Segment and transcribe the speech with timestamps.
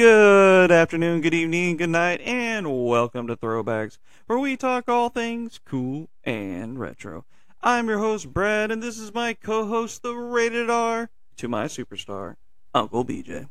[0.00, 5.60] Good afternoon, good evening, good night, and welcome to Throwbacks, where we talk all things
[5.62, 7.26] cool and retro.
[7.60, 11.66] I'm your host, Brad, and this is my co host, the rated R, to my
[11.66, 12.36] superstar,
[12.72, 13.50] Uncle BJ.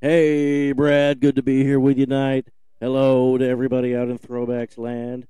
[0.00, 2.48] Hey, Brad, good to be here with you tonight.
[2.80, 5.26] Hello to everybody out in Throwbacks land.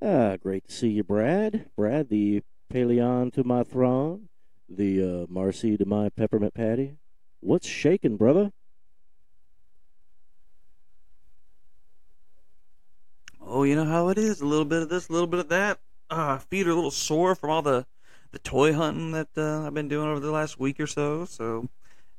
[0.00, 1.68] Ah, great to see you, Brad.
[1.76, 4.28] Brad, the Paleon to my throne,
[4.68, 6.92] the uh, Marcy to my Peppermint Patty.
[7.40, 8.52] What's shaking, brother?
[13.52, 14.40] Oh, you know how it is.
[14.40, 15.80] A little bit of this, a little bit of that.
[16.08, 17.84] Uh, feet are a little sore from all the,
[18.30, 21.24] the toy hunting that uh, I've been doing over the last week or so.
[21.24, 21.68] So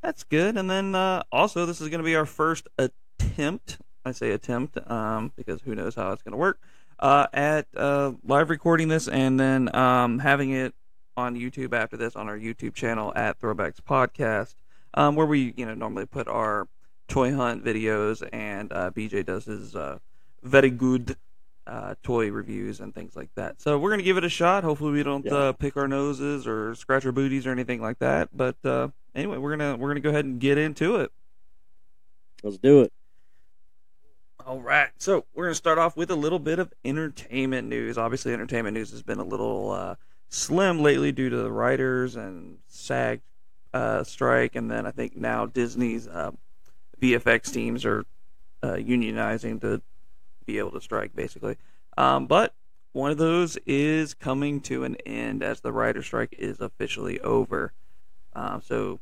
[0.03, 0.57] that's good.
[0.57, 3.77] And then uh, also, this is going to be our first attempt.
[4.03, 6.59] I say attempt um, because who knows how it's going to work.
[6.99, 10.75] Uh, at uh, live recording this and then um, having it
[11.15, 14.55] on YouTube after this on our YouTube channel at Throwbacks Podcast,
[14.95, 16.67] um, where we you know normally put our
[17.07, 19.97] toy hunt videos and uh, BJ does his uh,
[20.43, 21.15] very good
[21.67, 23.61] uh, toy reviews and things like that.
[23.61, 24.63] So we're gonna give it a shot.
[24.63, 25.33] Hopefully we don't Yeah.
[25.33, 28.29] uh, pick our noses or scratch our booties or anything like that.
[28.35, 31.11] But uh, anyway, we're gonna we're gonna go ahead and get into it.
[32.43, 32.91] Let's do it.
[34.45, 37.97] All right, so we're gonna start off with a little bit of entertainment news.
[37.97, 39.95] Obviously, entertainment news has been a little uh,
[40.29, 43.21] slim lately due to the writers and SAG
[43.73, 46.31] uh, strike, and then I think now Disney's uh,
[46.99, 48.03] VFX teams are
[48.63, 49.79] uh, unionizing to
[50.51, 51.57] be able to strike, basically.
[51.97, 52.53] Um, but
[52.93, 57.73] one of those is coming to an end as the writer strike is officially over.
[58.33, 58.99] Uh, so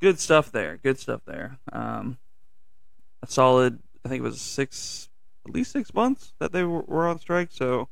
[0.00, 0.78] good stuff there.
[0.82, 1.58] Good stuff there.
[1.72, 2.18] Um,
[3.22, 5.10] a solid, I think it was six,
[5.46, 7.48] at least six months that they were, on strike.
[7.52, 7.88] So,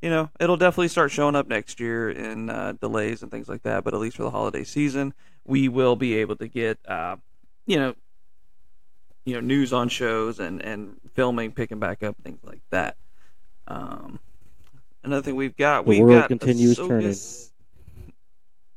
[0.00, 3.62] you know, it'll definitely start showing up next year in uh, delays and things like
[3.62, 3.84] that.
[3.84, 5.12] But at least for the holiday season,
[5.44, 7.16] we will be able to get, uh,
[7.66, 7.94] you know,
[9.28, 12.96] you know, news on shows and and filming picking back up, things like that.
[13.66, 14.18] Um,
[15.04, 17.52] another thing we've got, The we've world got continues Ahsoka's-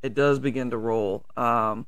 [0.03, 1.23] It does begin to roll.
[1.38, 1.88] Um,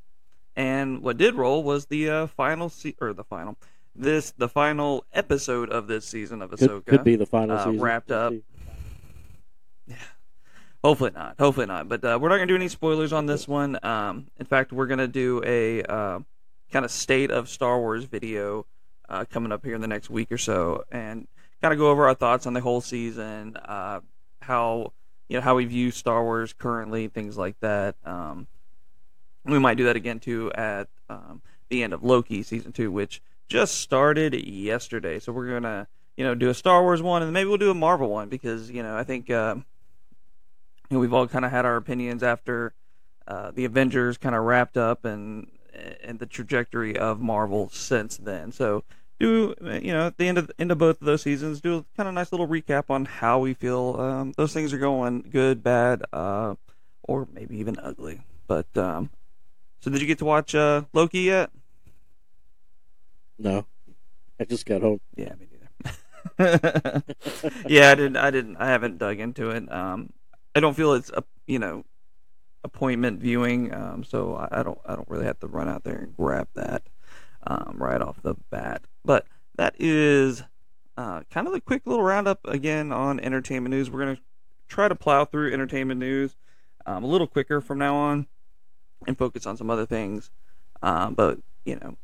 [0.56, 3.58] and what did roll was the uh, final se- or the final
[3.94, 6.68] this the final episode of this season of Ahsoka.
[6.68, 7.80] Could, could be the final uh, season.
[7.80, 8.32] wrapped up.
[8.32, 9.94] see.
[10.82, 11.36] Hopefully not.
[11.38, 11.88] Hopefully not.
[11.88, 13.78] But uh, we're not going to do any spoilers on this one.
[13.82, 16.18] Um, in fact, we're going to do a uh,
[16.74, 18.66] kind of state of Star Wars video
[19.08, 21.28] uh, coming up here in the next week or so, and
[21.62, 24.00] kind of go over our thoughts on the whole season, uh,
[24.42, 24.92] how
[25.28, 27.94] you know how we view Star Wars currently, things like that.
[28.04, 28.48] Um,
[29.44, 33.22] we might do that again too at um, the end of Loki season two, which
[33.46, 35.20] just started yesterday.
[35.20, 35.86] So we're gonna
[36.16, 38.70] you know do a Star Wars one, and maybe we'll do a Marvel one because
[38.70, 39.30] you know I think.
[39.30, 39.56] Uh,
[40.90, 42.74] you know, we've all kind of had our opinions after
[43.26, 45.46] uh, the Avengers kind of wrapped up and
[46.02, 48.52] and the trajectory of Marvel since then.
[48.52, 48.84] So
[49.18, 51.84] do you know at the end of end of both of those seasons, do a
[51.96, 55.62] kind of nice little recap on how we feel um, those things are going, good,
[55.62, 56.54] bad, uh,
[57.02, 58.22] or maybe even ugly.
[58.46, 59.10] But um,
[59.80, 61.50] so did you get to watch uh, Loki yet?
[63.38, 63.66] No,
[64.38, 65.00] I just got home.
[65.16, 65.64] Yeah, me neither.
[67.68, 68.16] yeah, I didn't.
[68.16, 68.56] I didn't.
[68.56, 69.70] I haven't dug into it.
[69.70, 70.12] Um,
[70.54, 71.84] I don't feel it's a you know
[72.64, 73.72] appointment viewing.
[73.72, 74.78] Um, so I, don't.
[74.86, 76.82] I don't really have to run out there and grab that
[77.46, 78.82] um, right off the bat.
[79.04, 79.26] But
[79.56, 80.42] that is
[80.96, 83.90] uh, kind of the quick little roundup again on entertainment news.
[83.90, 84.18] We're gonna
[84.68, 86.36] try to plow through entertainment news
[86.86, 88.26] um, a little quicker from now on
[89.06, 90.30] and focus on some other things.
[90.82, 91.96] Um, but you know,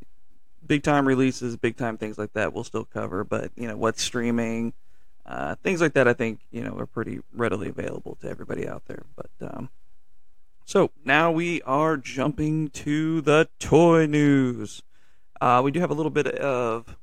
[0.66, 3.24] big time releases, big time things like that we'll still cover.
[3.24, 4.72] But you know, what's streaming,
[5.26, 8.84] uh, things like that, I think you know are pretty readily available to everybody out
[8.86, 9.04] there.
[9.16, 9.70] But um,
[10.70, 14.84] so now we are jumping to the toy news.
[15.40, 16.96] Uh, we do have a little bit of.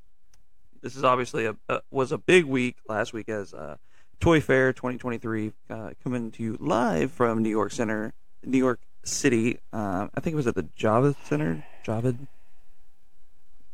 [0.82, 3.76] This is obviously a, a was a big week last week as uh,
[4.22, 9.60] Toy Fair 2023 uh, coming to you live from New York Center, New York City.
[9.74, 12.26] Um, I think it was at the Javits Center, Javid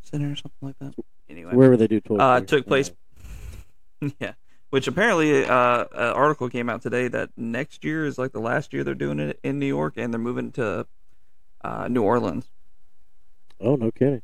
[0.02, 0.96] Center, or something like that.
[1.30, 2.18] Anyway, Wherever they do toy.
[2.18, 2.90] uh, took place.
[4.20, 4.34] yeah,
[4.74, 8.74] which apparently uh, an article came out today that next year is like the last
[8.74, 10.88] year they're doing it in New York, and they're moving to
[11.64, 12.50] uh, New Orleans.
[13.62, 14.24] Oh, no kidding.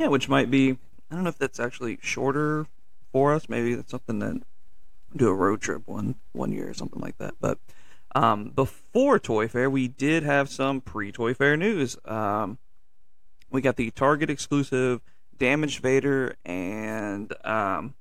[0.00, 0.72] Yeah, which might be.
[1.08, 2.66] I don't know if that's actually shorter
[3.12, 3.48] for us.
[3.48, 4.42] Maybe that's something that
[5.14, 7.34] do a road trip one one year or something like that.
[7.40, 7.58] But
[8.16, 11.96] um, before Toy Fair, we did have some pre-Toy Fair news.
[12.06, 12.58] Um,
[13.52, 15.00] we got the Target exclusive
[15.38, 17.94] Damaged Vader and um,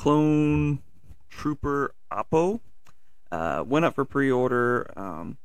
[0.00, 0.78] Clone
[1.28, 2.60] Trooper Oppo
[3.30, 5.36] uh, went up for pre-order, um,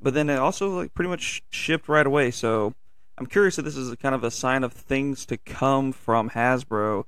[0.00, 2.30] but then it also like pretty much shipped right away.
[2.30, 2.72] So
[3.18, 6.30] I'm curious if this is a kind of a sign of things to come from
[6.30, 7.04] Hasbro,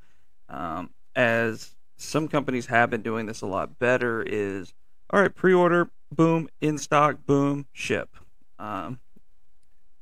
[0.50, 4.22] um, as some companies have been doing this a lot better.
[4.22, 4.74] Is
[5.08, 8.16] all right, pre-order, boom, in stock, boom, ship.
[8.58, 9.00] Um,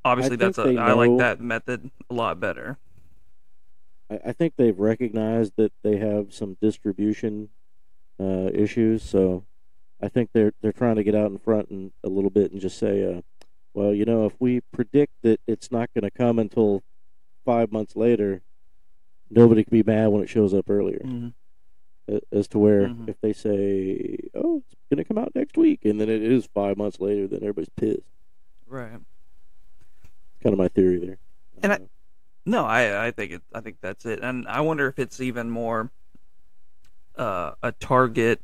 [0.05, 2.79] obviously, I that's a I like that method a lot better.
[4.25, 7.49] I, I think they've recognized that they have some distribution
[8.21, 9.45] uh, issues, so
[10.01, 12.61] I think they're they're trying to get out in front and a little bit and
[12.61, 13.21] just say, uh,
[13.73, 16.83] well, you know, if we predict that it's not going to come until
[17.45, 18.43] five months later,
[19.31, 21.01] nobody can be mad when it shows up earlier.
[21.05, 21.29] Mm-hmm.
[22.31, 23.09] As to where Mhm.
[23.09, 26.47] if they say, oh, it's going to come out next week, and then it is
[26.53, 28.03] five months later, then everybody's pissed.
[28.67, 28.91] Right.
[30.43, 31.17] Kind of my theory there.
[31.63, 31.79] And I- Uh,
[32.47, 33.43] No, I I think it.
[33.55, 34.21] I think that's it.
[34.23, 35.91] And I wonder if it's even more
[37.17, 38.41] uh, a Target,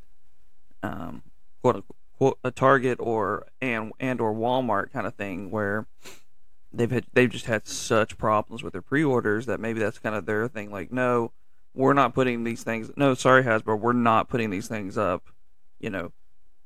[0.82, 1.23] um,
[1.62, 5.87] quote unquote, a Target or and and or Walmart kind of thing where
[6.73, 10.26] they've had they've just had such problems with their pre-orders that maybe that's kind of
[10.26, 10.70] their thing.
[10.70, 11.32] Like, no,
[11.75, 12.91] we're not putting these things.
[12.97, 15.25] No, sorry, Hasbro, we're not putting these things up.
[15.79, 16.12] You know,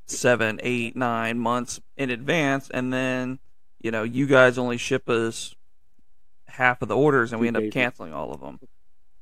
[0.06, 3.38] seven, eight, nine months in advance, and then
[3.80, 5.54] you know you guys only ship us
[6.54, 8.58] half of the orders and we end up canceling all of them.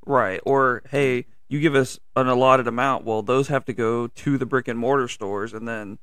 [0.06, 0.40] Right.
[0.44, 3.04] Or hey, you give us an allotted amount.
[3.04, 5.98] Well, those have to go to the brick and mortar stores and then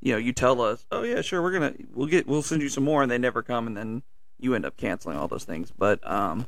[0.00, 2.60] you know, you tell us, "Oh yeah, sure, we're going to we'll get we'll send
[2.60, 4.02] you some more." And they never come and then
[4.40, 5.72] you end up canceling all those things.
[5.76, 6.46] But um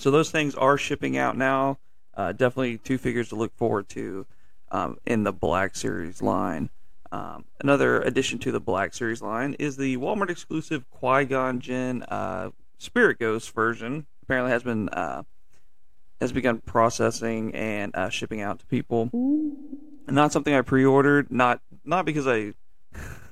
[0.00, 1.78] so those things are shipping out now.
[2.14, 4.26] Uh, definitely two figures to look forward to
[4.70, 6.70] um, in the Black Series line.
[7.12, 12.02] Um, another addition to the Black Series line is the Walmart exclusive Qui Gon Jinn
[12.04, 12.50] uh,
[12.80, 14.06] Spirit Ghost version.
[14.22, 15.22] Apparently, has been uh,
[16.20, 19.10] has begun processing and uh, shipping out to people.
[20.08, 21.30] Not something I pre-ordered.
[21.30, 22.54] Not not because I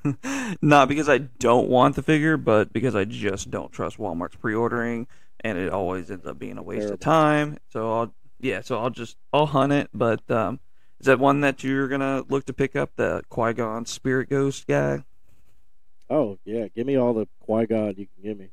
[0.61, 5.07] not because I don't want the figure, but because I just don't trust Walmart's pre-ordering,
[5.41, 7.57] and it always ends up being a waste of time.
[7.69, 9.89] So I'll yeah, so I'll just I'll hunt it.
[9.93, 10.59] But um,
[10.99, 12.91] is that one that you're gonna look to pick up?
[12.95, 15.03] The Qui Gon Spirit Ghost guy.
[16.09, 18.49] Oh yeah, give me all the Qui Gon you can give me.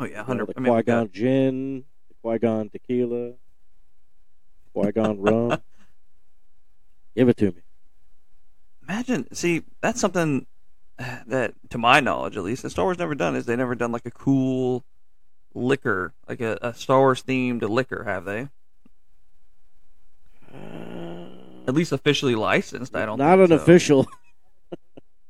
[0.00, 0.46] Oh yeah, You know, hundred.
[0.48, 3.32] the I mean, Qui Gon got- gin, the Qui Gon tequila,
[4.74, 5.60] Qui Gon rum.
[7.16, 7.62] Give it to me.
[8.88, 9.32] imagine.
[9.34, 10.46] See, that's something
[10.98, 13.34] that, to my knowledge, at least, that Star Wars never done.
[13.36, 14.84] Is they never done like a cool
[15.54, 18.48] liquor, like a, a Star Wars themed liquor, have they?
[21.66, 22.94] At least officially licensed.
[22.96, 23.18] I don't.
[23.18, 23.24] Know.
[23.26, 23.54] Not an so.
[23.56, 24.06] official.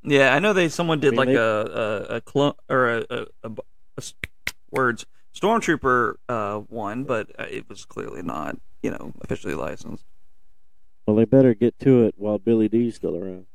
[0.04, 0.68] Yeah, I know they.
[0.70, 3.50] Someone did I mean, like they- a a, a clone or a, a,
[3.98, 4.02] a,
[4.70, 10.04] words stormtrooper uh, one, but uh, it was clearly not you know officially licensed.
[11.06, 13.46] Well, they better get to it while Billy Dee's still around,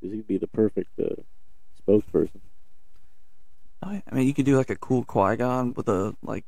[0.00, 1.16] because he'd be the perfect uh,
[1.86, 2.40] spokesperson.
[3.82, 4.00] Oh.
[4.10, 6.44] I mean, you could do like a cool Qui Gon with a like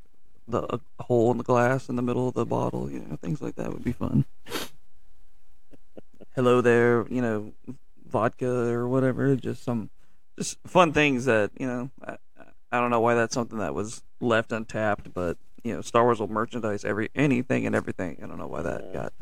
[0.48, 2.90] the a hole in the glass in the middle of the bottle.
[2.90, 4.24] You know, things like that would be fun.
[6.34, 7.52] Hello there, you know,
[8.06, 9.34] vodka or whatever.
[9.36, 9.90] Just some,
[10.38, 11.90] just fun things that you know.
[12.02, 12.16] I,
[12.72, 16.20] I don't know why that's something that was left untapped, but you know, Star Wars
[16.20, 18.18] will merchandise every anything and everything.
[18.22, 19.12] I don't know why that got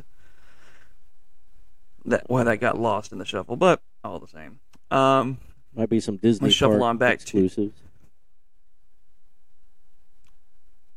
[2.04, 4.60] that why that got lost in the shuffle, but all the same.
[4.90, 5.38] Um,
[5.74, 7.80] Might be some Disney shuffle on back to- exclusives.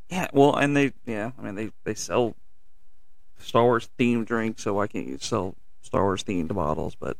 [0.09, 2.35] Yeah, well, and they, yeah, I mean, they they sell
[3.39, 6.95] Star Wars themed drinks, so why can't you sell Star Wars themed bottles?
[6.95, 7.15] But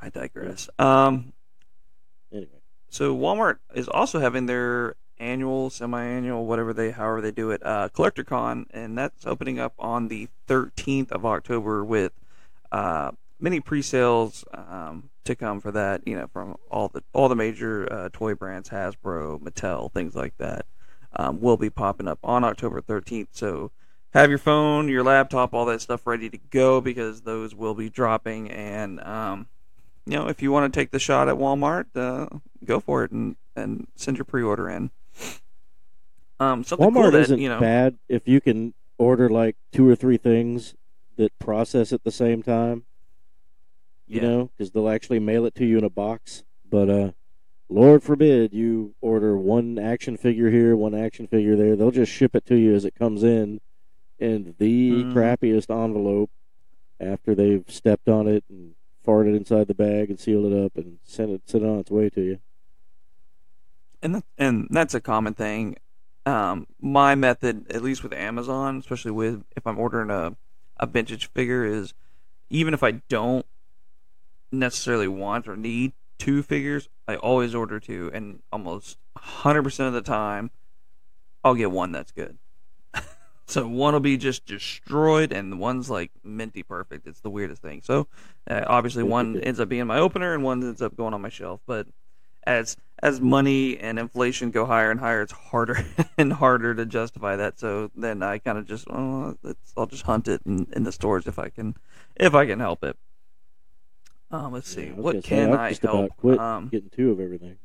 [0.00, 0.68] I digress.
[0.78, 1.32] Um,
[2.32, 2.48] Anyway,
[2.94, 7.88] so Walmart is also having their annual, semi-annual, whatever they, however they do it, uh,
[7.88, 12.12] Collector Con, and that's opening up on the 13th of October with
[12.70, 13.10] uh,
[13.40, 16.06] many pre-sales um, to come for that.
[16.06, 20.36] You know, from all the all the major uh, toy brands, Hasbro, Mattel, things like
[20.38, 20.64] that,
[21.16, 23.28] um, will be popping up on October 13th.
[23.32, 23.72] So
[24.12, 27.90] have your phone, your laptop, all that stuff ready to go because those will be
[27.90, 29.00] dropping and.
[29.00, 29.48] Um,
[30.06, 32.26] you know, if you want to take the shot at Walmart, uh,
[32.64, 34.90] go for it and, and send your pre-order in.
[36.40, 39.88] Um, something Walmart cool that isn't you know, bad if you can order like two
[39.88, 40.74] or three things
[41.16, 42.84] that process at the same time.
[44.06, 44.28] You Yeah.
[44.28, 46.44] know, because they'll actually mail it to you in a box.
[46.68, 47.12] But uh,
[47.70, 51.76] Lord forbid you order one action figure here, one action figure there.
[51.76, 53.60] They'll just ship it to you as it comes in
[54.18, 55.12] in the Mhm.
[55.12, 56.30] crappiest envelope
[57.00, 58.74] after they've stepped on it and
[59.06, 61.90] farted inside the bag and sealed it up and sent it sent it on its
[61.90, 62.38] way to you.
[64.02, 65.76] and that, and that's a common thing.
[66.26, 70.36] Um, my method, at least with Amazon, especially with if I'm ordering a
[70.78, 71.94] a vintage figure, is
[72.50, 73.46] even if I don't
[74.50, 80.02] necessarily want or need two figures, I always order two, and almost 100% of the
[80.02, 80.50] time,
[81.42, 82.38] I'll get one that's good.
[83.46, 87.06] So one will be just destroyed, and the one's like minty perfect.
[87.06, 87.82] It's the weirdest thing.
[87.84, 88.06] So
[88.48, 91.28] uh, obviously, one ends up being my opener, and one ends up going on my
[91.28, 91.60] shelf.
[91.66, 91.86] But
[92.46, 95.84] as as money and inflation go higher and higher, it's harder
[96.18, 97.58] and harder to justify that.
[97.58, 99.36] So then I kind of just, oh,
[99.76, 101.74] I'll just hunt it in, in the stores if I can,
[102.16, 102.96] if I can help it.
[104.30, 104.86] Um, let's see.
[104.86, 105.94] Yeah, what can I've I just help?
[106.06, 107.56] about quit Um, getting two of everything.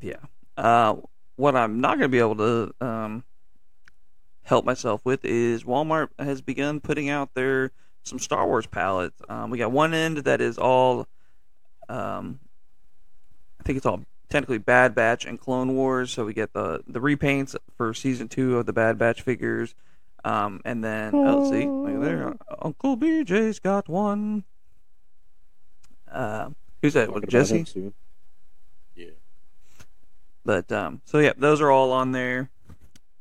[0.00, 0.16] yeah.
[0.56, 0.96] Uh,
[1.36, 3.24] what I'm not going to be able to um,
[4.46, 7.72] help myself with is Walmart has begun putting out their
[8.04, 9.20] some Star Wars pallets.
[9.28, 11.08] Um, we got one end that is all,
[11.88, 12.38] um,
[13.60, 16.12] I think it's all technically Bad Batch and Clone Wars.
[16.12, 19.74] So we get the the repaints for season two of the Bad Batch figures.
[20.24, 24.44] Um, and then oh, let's see, look there, Uncle BJ's got one.
[26.10, 26.50] Uh,
[26.82, 27.08] who's that?
[27.08, 27.92] About Jesse.
[28.94, 29.06] Yeah.
[30.44, 32.50] But um, so yeah, those are all on there.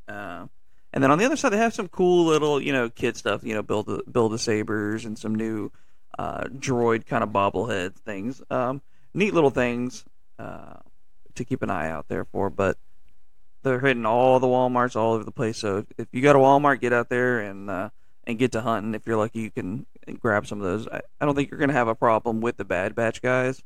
[0.08, 0.46] Uh,
[0.96, 3.44] and then on the other side, they have some cool little you know kid stuff.
[3.44, 5.72] You know, build a, build a sabers and some new
[6.18, 8.42] uh, droid kind of bobblehead things.
[8.50, 8.82] Um,
[9.14, 10.06] neat little things
[10.40, 10.78] uh,
[11.36, 12.50] to keep an eye out there for.
[12.50, 12.78] But
[13.62, 15.58] they're hitting all the WalMarts all over the place.
[15.58, 17.90] So if you got a Walmart, get out there and uh,
[18.24, 18.96] and get to hunting.
[18.96, 19.86] If you're lucky, you can
[20.22, 20.88] grab some of those.
[20.88, 23.62] I, I don't think you're gonna have a problem with the Bad Batch guys.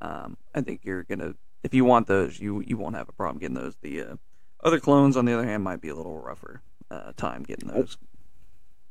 [0.00, 3.40] Um, I think you're gonna if you want those, you you won't have a problem
[3.40, 3.76] getting those.
[3.82, 4.16] The uh,
[4.62, 7.96] other clones, on the other hand, might be a little rougher uh, time getting those.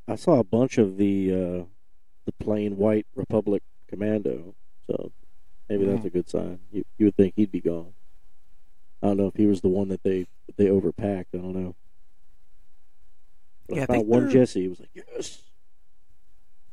[0.07, 1.63] I saw a bunch of the uh,
[2.25, 4.55] the plain white Republic Commando,
[4.87, 5.11] so
[5.69, 6.05] maybe that's Mhm.
[6.05, 6.59] a good sign.
[6.71, 7.93] You you would think he'd be gone.
[9.03, 11.27] I don't know if he was the one that they they overpacked.
[11.33, 11.75] I don't know.
[13.67, 14.61] But Yeah, I I found think one they're- Jesse.
[14.63, 15.41] He was like, yes.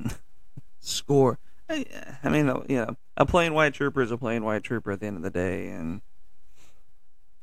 [0.81, 1.39] Score.
[1.71, 1.85] I,
[2.25, 5.01] I mean, uh, you know, a plain white trooper is a plain white trooper at
[5.01, 6.01] the end of the day, and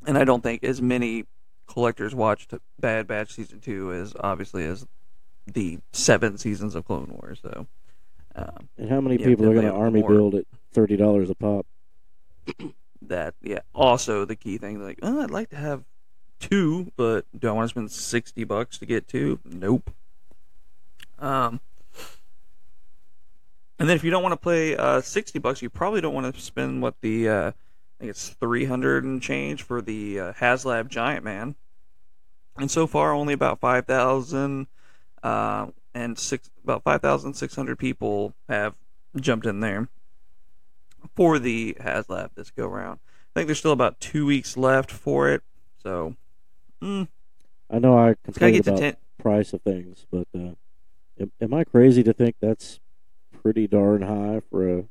[0.08, 1.26] and I don't think as many
[1.68, 4.86] collectors watched Bad Batch season two as obviously as
[5.52, 7.40] the seven seasons of Clone Wars.
[7.42, 7.68] So,
[8.36, 10.10] um, And how many Yeah, people are going to army more.
[10.10, 11.66] build at thirty dollars a pop?
[13.02, 13.60] that yeah.
[13.74, 15.84] Also, the key thing, like, oh, I'd like to have
[16.40, 19.40] two, but do I want to spend sixty bucks to get two?
[19.46, 19.92] Nope.
[21.20, 21.62] Um,
[23.80, 26.34] and then if you don't want to play uh, sixty bucks, you probably don't want
[26.34, 27.52] to spend what the uh,
[27.98, 31.56] I think it's three hundred and change for the uh, HasLab Giant Man.
[32.58, 34.68] And so far, only about five thousand
[35.24, 38.76] uh, and six about five thousand six hundred people have
[39.20, 39.88] jumped in there
[41.16, 43.00] for the HasLab this go round.
[43.34, 45.42] I think there's still about two weeks left for it,
[45.82, 46.16] so
[46.82, 47.08] mm,
[47.70, 48.96] I know I it's gotta complain get to about ten.
[49.18, 50.56] price of things, but uh,
[51.20, 52.80] am, am I crazy to think that's
[53.42, 54.84] pretty darn high for a,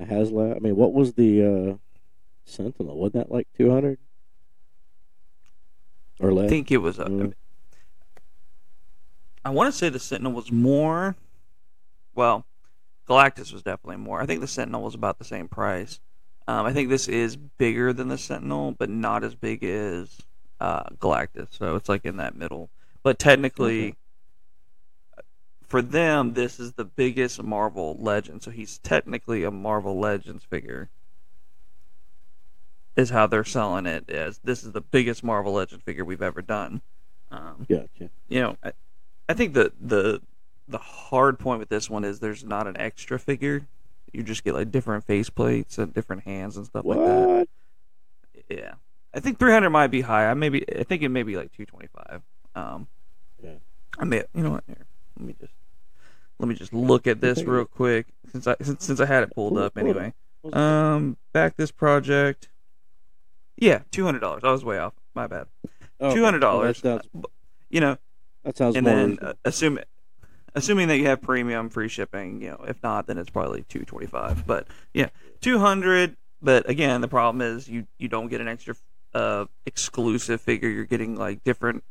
[0.00, 0.56] a HasLab?
[0.56, 1.74] I mean, what was the uh,
[2.48, 2.96] Sentinel?
[2.96, 3.98] Wasn't that like two hundred
[6.20, 6.46] or less?
[6.46, 6.98] I think it was.
[6.98, 7.34] Uh, Mm.
[9.44, 11.16] I want to say the Sentinel was more.
[12.14, 12.44] Well,
[13.08, 14.20] Galactus was definitely more.
[14.20, 16.00] I think the Sentinel was about the same price.
[16.46, 20.18] Um, I think this is bigger than the Sentinel, but not as big as
[20.60, 21.48] uh, Galactus.
[21.50, 22.68] So it's like in that middle.
[23.02, 23.94] But technically,
[25.66, 28.42] for them, this is the biggest Marvel Legend.
[28.42, 30.90] So he's technically a Marvel Legends figure.
[32.98, 34.10] Is how they're selling it.
[34.10, 36.82] As this is the biggest Marvel Legend figure we've ever done.
[37.30, 38.10] Um, Gotcha.
[38.28, 38.72] you know, I,
[39.28, 40.20] I think the the
[40.66, 43.68] the hard point with this one is there's not an extra figure.
[44.12, 47.28] You just get like different face plates and different hands and stuff like that.
[47.28, 47.48] What?
[48.48, 48.72] Yeah,
[49.14, 50.28] I think 300 might be high.
[50.28, 52.22] I maybe I think it may be like 225.
[52.56, 52.88] Um,
[53.40, 53.50] Yeah.
[53.96, 54.64] I may you know what?
[54.66, 54.86] Here,
[55.16, 55.52] let me just
[56.40, 59.32] let me just look at this real quick since I since, since I had it
[59.36, 60.14] pulled up anyway.
[60.52, 62.48] Um, back this project.
[63.60, 64.44] Yeah, two hundred dollars.
[64.44, 64.94] I was way off.
[65.14, 65.46] My bad.
[66.00, 66.82] Oh, two hundred dollars.
[67.70, 67.98] You know,
[68.44, 69.78] that sounds and then uh, assume
[70.54, 74.46] assuming that you have premium free shipping you know if not then it's probably 225
[74.46, 75.08] but yeah
[75.42, 78.74] 200 but again the problem is you you don't get an extra
[79.14, 81.84] uh exclusive figure you're getting like different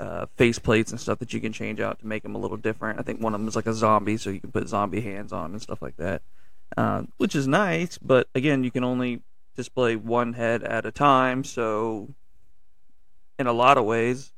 [0.00, 2.56] uh face plates and stuff that you can change out to make them a little
[2.56, 5.00] different i think one of them is like a zombie so you can put zombie
[5.00, 6.22] hands on and stuff like that
[6.76, 9.22] uh, which is nice but again you can only
[9.54, 12.08] display one head at a time so
[13.38, 14.32] in a lot of ways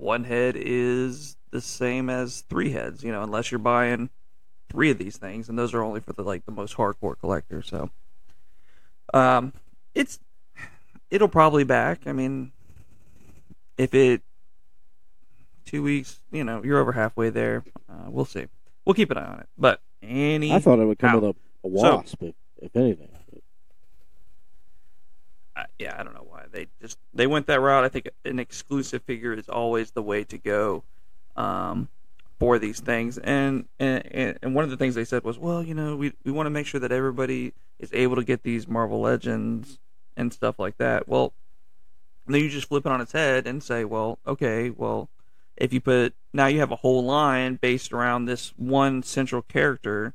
[0.00, 4.08] one head is the same as three heads, you know, unless you're buying
[4.70, 7.66] three of these things, and those are only for the like the most hardcore collectors.
[7.68, 7.90] So,
[9.12, 9.52] um,
[9.94, 10.18] it's
[11.10, 12.00] it'll probably back.
[12.06, 12.52] I mean,
[13.76, 14.22] if it
[15.64, 17.64] two weeks, you know, you're over halfway there.
[17.88, 18.46] Uh, we'll see.
[18.84, 19.48] We'll keep an eye on it.
[19.58, 21.18] But any, I thought it would come How?
[21.18, 23.08] with a, a wasp if, if anything.
[25.78, 27.84] Yeah, I don't know why they just they went that route.
[27.84, 30.84] I think an exclusive figure is always the way to go
[31.36, 31.88] um,
[32.38, 33.18] for these things.
[33.18, 36.32] And, and and one of the things they said was, well, you know, we we
[36.32, 39.78] want to make sure that everybody is able to get these Marvel Legends
[40.16, 41.08] and stuff like that.
[41.08, 41.32] Well,
[42.26, 45.08] then you just flip it on its head and say, well, okay, well,
[45.56, 50.14] if you put now you have a whole line based around this one central character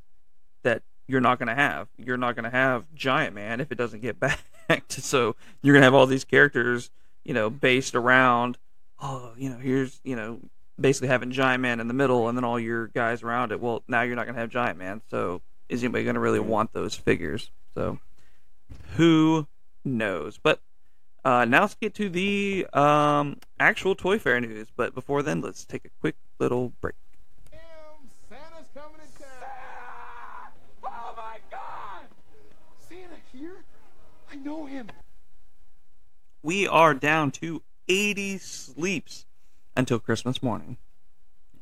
[1.06, 1.88] you're not going to have.
[1.98, 4.42] You're not going to have Giant Man if it doesn't get back.
[4.88, 6.90] so you're going to have all these characters,
[7.24, 8.58] you know, based around,
[9.00, 10.40] oh, you know, here's, you know,
[10.78, 13.60] basically having Giant Man in the middle and then all your guys around it.
[13.60, 15.00] Well, now you're not going to have Giant Man.
[15.10, 17.50] So is anybody going to really want those figures?
[17.74, 17.98] So
[18.96, 19.46] who
[19.84, 20.38] knows?
[20.42, 20.60] But
[21.24, 24.68] uh, now let's get to the um, actual Toy Fair news.
[24.74, 26.94] But before then, let's take a quick little break.
[27.50, 27.60] Damn,
[28.28, 30.52] Santa's coming to town.
[30.84, 32.04] Oh my God!
[32.88, 33.64] Santa here?
[34.30, 34.88] I know him.
[36.42, 39.26] We are down to 80 sleeps
[39.76, 40.76] until Christmas morning.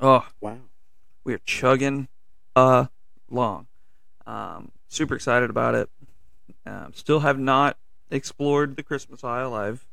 [0.00, 0.58] Oh, Wow.
[1.24, 2.08] we are chugging
[2.54, 3.66] along.
[4.26, 5.90] Um, super excited about it.
[6.66, 7.78] Um, still have not
[8.10, 9.54] explored the Christmas aisle.
[9.54, 9.86] I've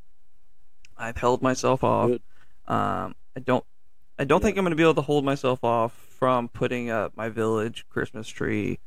[0.98, 2.12] I've held myself off.
[2.68, 3.66] Um, I don't
[4.20, 7.16] I don't think I'm going to be able to hold myself off from putting up
[7.18, 8.80] my village Christmas tree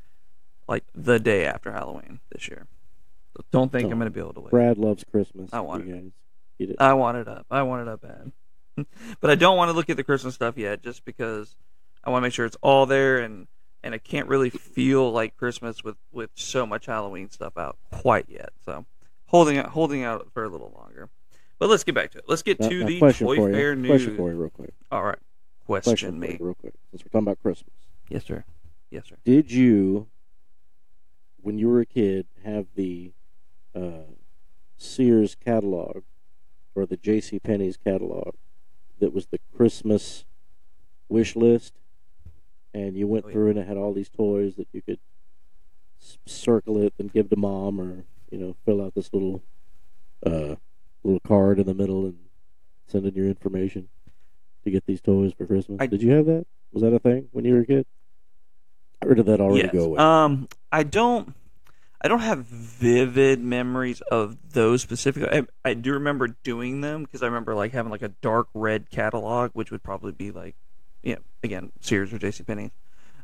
[0.68, 2.66] like the day after Halloween this year.
[3.50, 4.50] Don't think I'm going to be able to wait.
[4.50, 5.50] Brad loves Christmas.
[5.52, 6.02] I want you it.
[6.02, 6.10] guys.
[6.70, 6.76] It.
[6.78, 7.46] I want it up.
[7.50, 8.32] I want it up bad.
[9.20, 11.56] but I don't want to look at the Christmas stuff yet, just because
[12.04, 13.46] I want to make sure it's all there, and
[13.82, 18.26] and I can't really feel like Christmas with with so much Halloween stuff out quite
[18.28, 18.50] yet.
[18.64, 18.84] So
[19.26, 21.08] holding out holding out for a little longer.
[21.58, 22.24] But let's get back to it.
[22.28, 23.52] Let's get Now- to now, the Toy.
[23.52, 23.90] Fair news.
[23.90, 24.74] Question for you, real quick.
[24.90, 25.18] All right,
[25.66, 26.36] Question question for me.
[26.40, 26.74] real quick.
[26.90, 27.74] Since we're talking about Christmas,
[28.08, 28.44] Yes, sir.
[28.90, 29.16] Yes, sir.
[29.24, 30.08] did you,
[31.42, 33.12] when you were a kid, have the
[33.74, 34.12] uh,
[34.76, 36.02] Sears catalog
[36.74, 37.38] or the J.C.
[37.38, 38.34] Penney's catalog
[39.00, 40.24] that was the Christmas
[41.08, 41.74] wish list,
[42.72, 43.32] and you went Oh, yeah.
[43.32, 44.98] through and it had all these toys that you could
[46.00, 49.42] s- circle it and give to mom, or you know, fill out this little
[50.26, 50.56] uh,
[51.02, 52.18] little card in the middle and
[52.87, 53.88] send in your information
[54.64, 55.78] to get these toys for Christmas.
[55.80, 56.46] I- Did you have that?
[56.72, 57.87] Was that a thing when you were a kid?
[59.04, 59.72] Or did that already yes.
[59.72, 59.98] go away?
[59.98, 61.34] Um, I don't.
[62.04, 65.24] I don't have vivid memories of those specific.
[65.24, 68.90] I, I do remember doing them because I remember like having like a dark red
[68.90, 70.54] catalog, which would probably be like,
[71.02, 72.44] you know, again Sears or J.C.
[72.44, 72.72] Penney,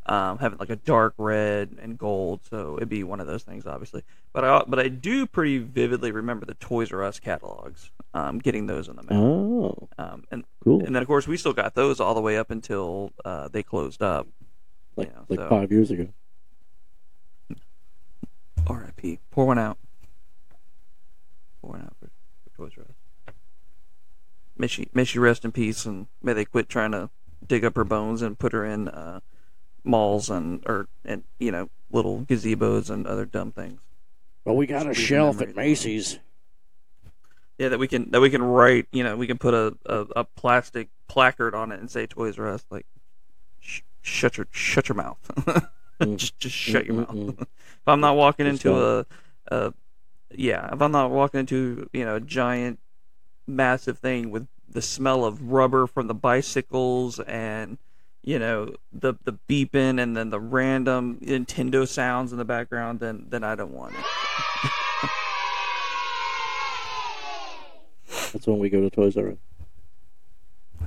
[0.07, 2.41] um, having like a dark red and gold.
[2.49, 4.03] So it'd be one of those things, obviously.
[4.33, 8.67] But I but I do pretty vividly remember the Toys R Us catalogs, um, getting
[8.67, 9.21] those in the mail.
[9.23, 10.83] oh, Um, and cool.
[10.87, 13.63] and then of course we still got those all the way up until uh, they
[13.63, 14.27] closed up.
[14.97, 16.09] like yeah, like so- five years ago.
[18.77, 19.19] R.I.P.
[19.31, 19.79] Pour one out.
[21.61, 22.11] Pour one out for,
[22.45, 23.35] for Toys R Us.
[24.57, 27.11] May she, may she rest in peace, and may they quit trying to
[27.47, 29.21] dig up her bones and put her in uh,
[29.85, 33.81] malls and or and you know little gazebos and other dumb things.
[34.45, 36.19] Well, we got Just a shelf at Macy's.
[37.59, 38.87] Yeah, that we can that we can write.
[38.93, 42.39] You know, we can put a, a, a plastic placard on it and say Toys
[42.39, 42.65] R Us.
[42.71, 42.87] Like,
[43.59, 45.19] sh- shut your shut your mouth.
[46.01, 46.17] Mm.
[46.17, 47.37] just just shut your mouth.
[47.39, 49.07] If I'm not walking into a,
[49.49, 49.75] a,
[50.35, 52.79] yeah, if I'm not walking into you know a giant,
[53.47, 57.79] massive thing with the smell of rubber from the bicycles and
[58.23, 63.27] you know the the beeping and then the random Nintendo sounds in the background, then
[63.29, 64.05] then I don't want it.
[68.33, 69.37] That's when we go to Toys R Us.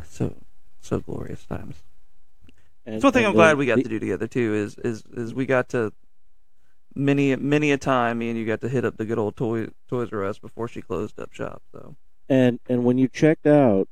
[0.10, 0.36] So
[0.82, 1.76] so glorious times.
[2.86, 4.54] And, That's one thing I'm glad we got the- to do together too.
[4.54, 5.93] Is is is we got to
[6.96, 9.67] many many a time me and you got to hit up the good old toy
[9.88, 11.62] Toys R Us before she closed up shop.
[11.72, 11.96] So
[12.30, 13.88] And and when you checked out,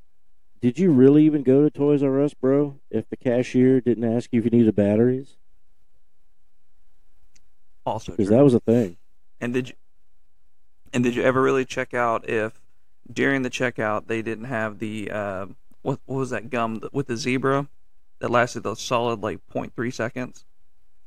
[0.61, 2.79] did you really even go to Toys R Us, bro?
[2.89, 5.37] If the cashier didn't ask you if you needed batteries,
[7.85, 8.97] also because that was a thing.
[9.39, 9.75] And did you
[10.93, 12.61] and did you ever really check out if
[13.11, 15.45] during the checkout they didn't have the uh,
[15.81, 17.67] what what was that gum with the zebra
[18.21, 20.45] that lasted a solid like 0.3 seconds?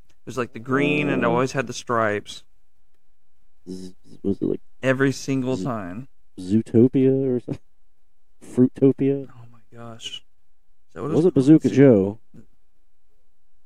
[0.09, 1.31] It was like the green and it Oh.
[1.33, 2.42] always had the stripes
[3.68, 6.09] Z- was it like every single Z- time.
[6.38, 7.62] Zootopia or something?
[8.42, 9.29] Fruitopia?
[9.31, 10.22] Oh my gosh.
[10.92, 11.35] That what Was it?
[11.35, 12.18] Bazooka Zoo- Joe?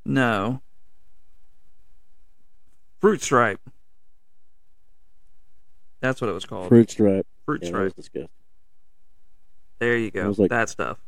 [0.04, 0.61] No.
[3.00, 3.61] Fruit stripe.
[6.00, 6.68] That's what it was called.
[6.68, 7.26] Fruit Stripe.
[7.44, 7.96] Fruit Yeah, that was stripe.
[7.96, 8.28] disgusting.
[9.80, 10.28] There you go.
[10.28, 10.98] was like- that stuff.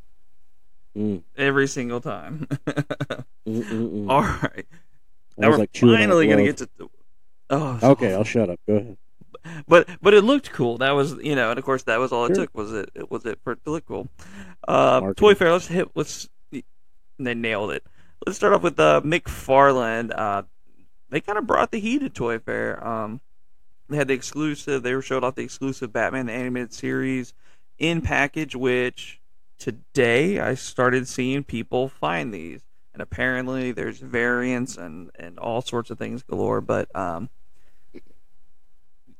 [0.96, 2.46] Mm, Every single time.
[3.46, 4.66] All right.
[4.66, 6.68] I Now was we're like chewing on a finally gonna get to.
[7.50, 8.16] Oh, Okay, awful.
[8.18, 8.60] I'll shut up.
[8.66, 8.96] Go ahead.
[9.68, 10.78] but but it looked cool.
[10.78, 13.10] That was you know, and of course that was all it took was it, it
[13.10, 14.08] was it for it to look cool.
[14.66, 15.14] Uh, Marketing.
[15.14, 15.52] Toy Fair.
[15.52, 15.88] Let's hit.
[15.94, 17.84] Let's they nailed it.
[18.26, 20.12] Let's start off with uh, McFarlane.
[20.14, 20.42] Uh,
[21.10, 22.84] they kind of brought the heat at Toy Fair.
[22.86, 23.20] Um,
[23.88, 24.82] they had the exclusive.
[24.82, 27.32] They were showed off the exclusive Batman the animated series
[27.78, 29.19] in package, which
[29.60, 35.90] today I started seeing people find these, and apparently there's variants and and all sorts
[35.90, 36.60] of things galore.
[36.60, 37.28] But um,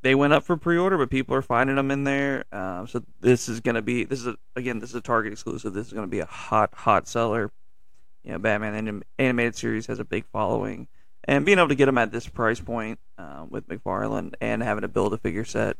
[0.01, 2.43] they went up for pre-order, but people are finding them in there.
[2.51, 5.31] Um, so this is going to be this is a, again this is a Target
[5.31, 5.73] exclusive.
[5.73, 7.51] This is going to be a hot hot seller.
[8.23, 10.87] You know, Batman anim- animated series has a big following,
[11.23, 14.83] and being able to get them at this price point uh, with McFarlane and having
[14.83, 15.77] a build a figure set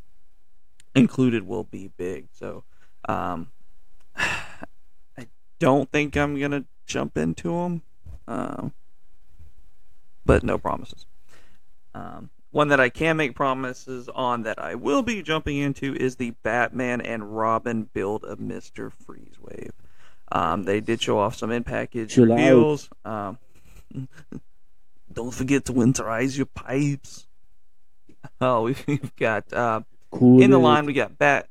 [0.95, 2.27] included will be big.
[2.33, 2.63] So
[3.07, 3.51] um,
[5.61, 7.81] don't think I'm gonna jump into them,
[8.27, 8.73] um,
[10.25, 11.05] but no promises.
[11.93, 16.15] Um, one that I can make promises on that I will be jumping into is
[16.15, 19.71] the Batman and Robin build of Mister Freeze Wave.
[20.31, 22.89] Um, they did show off some in package reveals.
[23.05, 23.37] Um,
[25.13, 27.27] don't forget to winterize your pipes.
[28.39, 30.41] Oh, we've got uh, Cool.
[30.41, 31.47] in the line we got Bat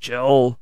[0.00, 0.58] Joel.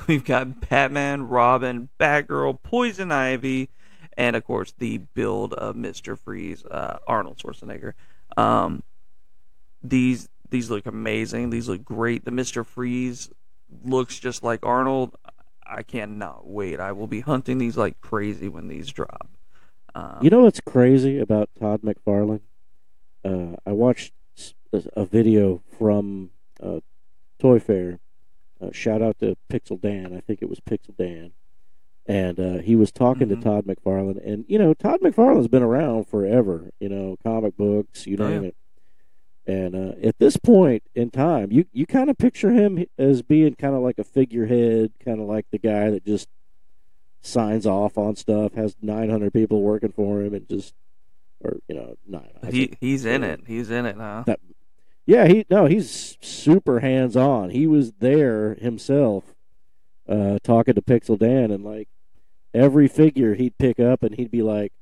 [0.08, 3.68] We've got Batman, Robin, Batgirl, Poison Ivy,
[4.16, 7.92] and of course the build of Mister Freeze, uh, Arnold Schwarzenegger.
[8.36, 8.82] Um,
[9.82, 11.50] these these look amazing.
[11.50, 12.24] These look great.
[12.24, 13.30] The Mister Freeze
[13.84, 15.16] looks just like Arnold.
[15.64, 16.80] I cannot wait.
[16.80, 19.28] I will be hunting these like crazy when these drop.
[19.94, 22.40] Um, You know what's crazy about Todd McFarlane?
[23.24, 24.12] Uh, I watched
[24.72, 26.30] a video from
[26.62, 26.80] uh,
[27.38, 28.00] Toy Fair.
[28.60, 30.14] Uh, shout out to Pixel Dan.
[30.16, 31.32] I think it was Pixel Dan.
[32.06, 33.36] And uh, he was talking Mhm.
[33.36, 34.20] to Todd McFarlane.
[34.26, 38.56] And, you know, Todd McFarlane's been around forever, you know, comic books, you name it.
[39.46, 43.54] And uh, at this point in time, you, you kind of picture him as being
[43.54, 46.28] kind of like a figurehead, kind of like the guy that just
[47.22, 50.74] signs off on stuff, has 900 people working for him, and just,
[51.42, 52.30] or, you know, nine.
[52.50, 53.42] He he's in it.
[53.46, 54.24] He's in it, huh?
[55.10, 57.50] Yeah, he, no, he's super hands on.
[57.50, 59.34] He was there himself,
[60.08, 61.88] uh, talking to Pixel Dan, and like
[62.54, 64.72] every figure he'd pick up, and he'd be like,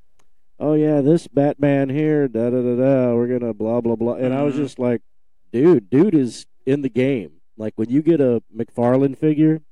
[0.61, 4.15] oh, yeah, this Batman here, da da da da, we're gonna blah, blah, blah.
[4.15, 4.59] And I was Mhm.
[4.59, 5.01] just like,
[5.53, 7.33] dude, dude is in the game.
[7.57, 9.63] Like when you get a McFarlane figure,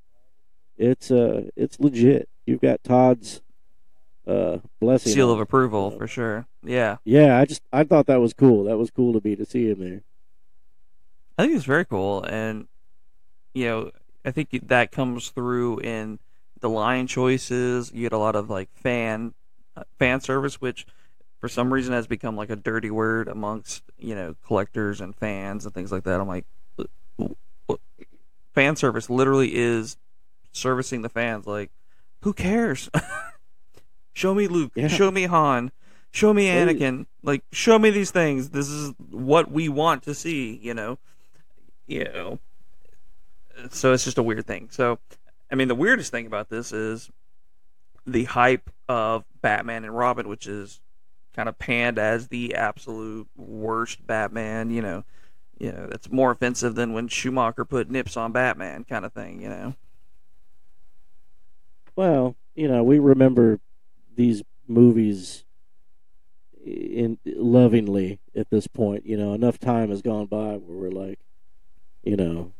[0.79, 2.29] it's uh it's legit.
[2.47, 3.43] You've got Todd's
[4.27, 5.13] uh blessing.
[5.13, 6.47] Seal of approval for sure.
[6.65, 6.97] Yeah.
[7.05, 8.65] Yeah, I just I thought that was cool.
[8.65, 10.03] That was cool to me to see him there.
[11.39, 12.67] I think it's very cool, and
[13.53, 13.91] you know,
[14.25, 16.19] I think that comes through in
[16.61, 17.93] the line choices.
[17.93, 19.35] You get a lot of like fan
[19.77, 20.87] uh, fan service, which
[21.39, 25.67] for some reason has become like a dirty word amongst you know collectors and fans
[25.67, 26.21] and things like that.
[26.21, 26.47] I'm like,
[28.55, 29.99] fan service literally is
[30.53, 31.47] servicing the fans.
[31.47, 31.71] Like,
[32.23, 32.89] who cares?
[34.15, 34.73] show me Luke.
[34.75, 34.89] Yeah.
[34.89, 35.71] Show me Han.
[36.13, 36.47] Show me.
[36.47, 37.05] Anakin.
[37.23, 38.51] Like, show me these things.
[38.51, 40.59] This is what we want to see.
[40.63, 40.99] You know
[41.87, 42.39] you know
[43.71, 44.69] so it's just a weird thing.
[44.71, 44.99] So
[45.51, 47.11] i mean the weirdest thing about this is
[48.07, 50.81] the hype of batman and robin which is
[51.35, 55.05] kind of panned as the absolute worst batman you know.
[55.59, 59.41] You know that's more offensive than when schumacher put nips on batman kind of thing
[59.41, 59.75] you know.
[61.97, 63.59] Well, you know, we remember
[64.15, 65.45] these movies
[66.65, 69.07] in lovingly at this point.
[69.07, 71.19] You know, enough time has gone by where we're like,
[72.07, 72.53] you know,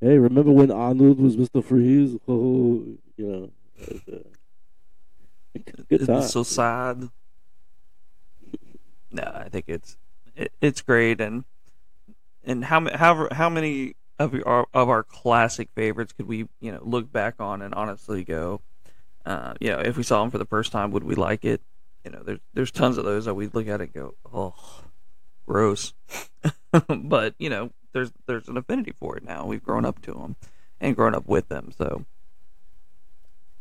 [0.00, 2.16] hey, remember when Arnold was Mister Freeze?
[2.26, 2.84] Oh,
[3.16, 3.50] you know,
[5.88, 7.08] good it's so sad?
[9.12, 9.96] No i think it's
[10.34, 11.20] it, it's great.
[11.20, 11.44] And
[12.42, 16.80] and how however how many of our of our classic favorites could we you know
[16.82, 18.60] look back on and honestly go
[19.26, 21.60] uh you know if we saw them for the first time would we like it?
[22.04, 24.54] You know there's there's tons of those that we look at and go oh
[25.46, 25.94] gross.
[26.88, 30.36] But you know there's there's an affinity for it now we've grown up to them
[30.80, 32.04] and grown up with them so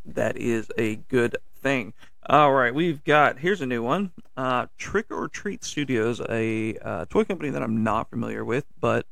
[0.06, 1.93] that is a good thing
[2.30, 4.12] all right, we've got here's a new one.
[4.38, 9.06] Uh, Trick or Treat Studios, a uh, toy company that I'm not familiar with, but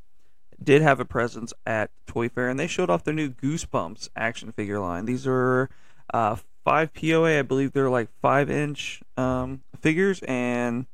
[0.63, 4.53] did have a presence at Toy Fair, and they showed off their new Goosebumps action
[4.53, 5.05] figure line.
[5.05, 5.69] These are
[6.13, 10.85] uh, five POA, I believe they're like five inch um, figures, and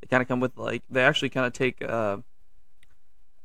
[0.00, 2.18] they kind of come with like they actually kind of take uh,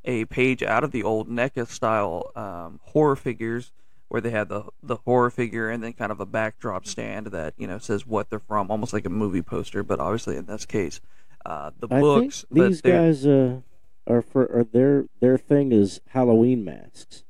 [0.05, 3.71] a page out of the old NECA style um, horror figures
[4.07, 7.53] where they had the the horror figure and then kind of a backdrop stand that
[7.57, 9.83] you know says what they're from, almost like a movie poster.
[9.83, 11.01] But obviously, in this case,
[11.45, 12.45] uh, the I books.
[12.53, 13.61] think these guys uh,
[14.07, 17.23] are for are their their thing is Halloween masks.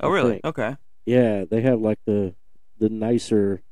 [0.00, 0.30] Oh, I really?
[0.32, 0.44] think.
[0.44, 0.76] Okay.
[1.06, 2.34] Yeah, they have like the
[2.78, 3.62] the nicer.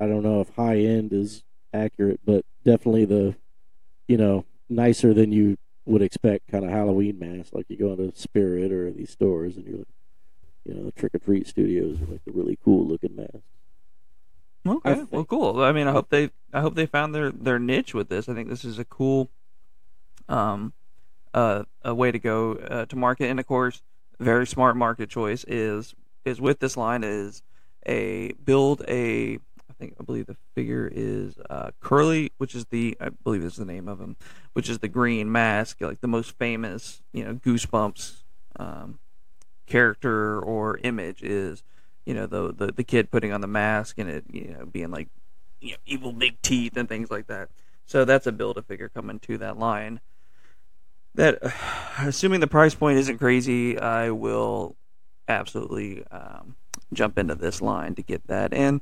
[0.00, 3.36] I don't know if high end is accurate, but definitely the,
[4.08, 7.52] you know, nicer than you would expect kind of Halloween mask.
[7.52, 9.86] Like you go into Spirit or these stores and you're like,
[10.64, 13.38] you know, the Trick or Treat Studios are like the really cool looking masks.
[14.66, 15.04] Okay.
[15.10, 15.60] Well, cool.
[15.60, 18.28] I mean, I hope they I hope they found their their niche with this.
[18.28, 19.28] I think this is a cool,
[20.26, 20.72] um,
[21.34, 23.28] uh, a way to go uh, to market.
[23.28, 23.82] And of course,
[24.18, 25.94] very smart market choice is
[26.24, 27.42] is with this line is
[27.86, 29.38] a build a.
[29.84, 33.56] I think I believe the figure is uh, Curly, which is the I believe is
[33.56, 34.16] the name of him,
[34.54, 38.22] which is the green mask, like the most famous, you know, Goosebumps
[38.56, 38.98] um,
[39.66, 41.62] character or image is
[42.06, 44.90] you know the, the the kid putting on the mask and it you know being
[44.90, 45.08] like
[45.60, 47.50] you know evil big teeth and things like that.
[47.84, 50.00] So that's a build a figure coming to that line.
[51.14, 51.40] That
[51.98, 54.76] assuming the price point isn't crazy i will
[55.28, 56.56] absolutely um,
[56.94, 58.80] jump into this line to get that and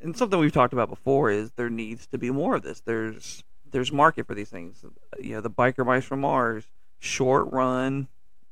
[0.00, 3.42] and something we've talked about before is there needs to be more of this there's
[3.70, 4.84] there's market for these things
[5.18, 6.64] you know the biker mice from mars
[6.98, 8.08] short run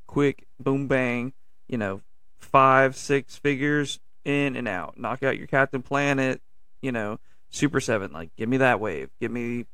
[0.06, 1.32] quick boom bang
[1.68, 2.00] you know
[2.44, 4.98] five, six figures in and out.
[4.98, 6.40] Knock out your Captain Planet,
[6.80, 7.18] you know,
[7.50, 8.12] Super Seven.
[8.12, 9.10] Like, give me that wave.
[9.20, 9.66] Give me,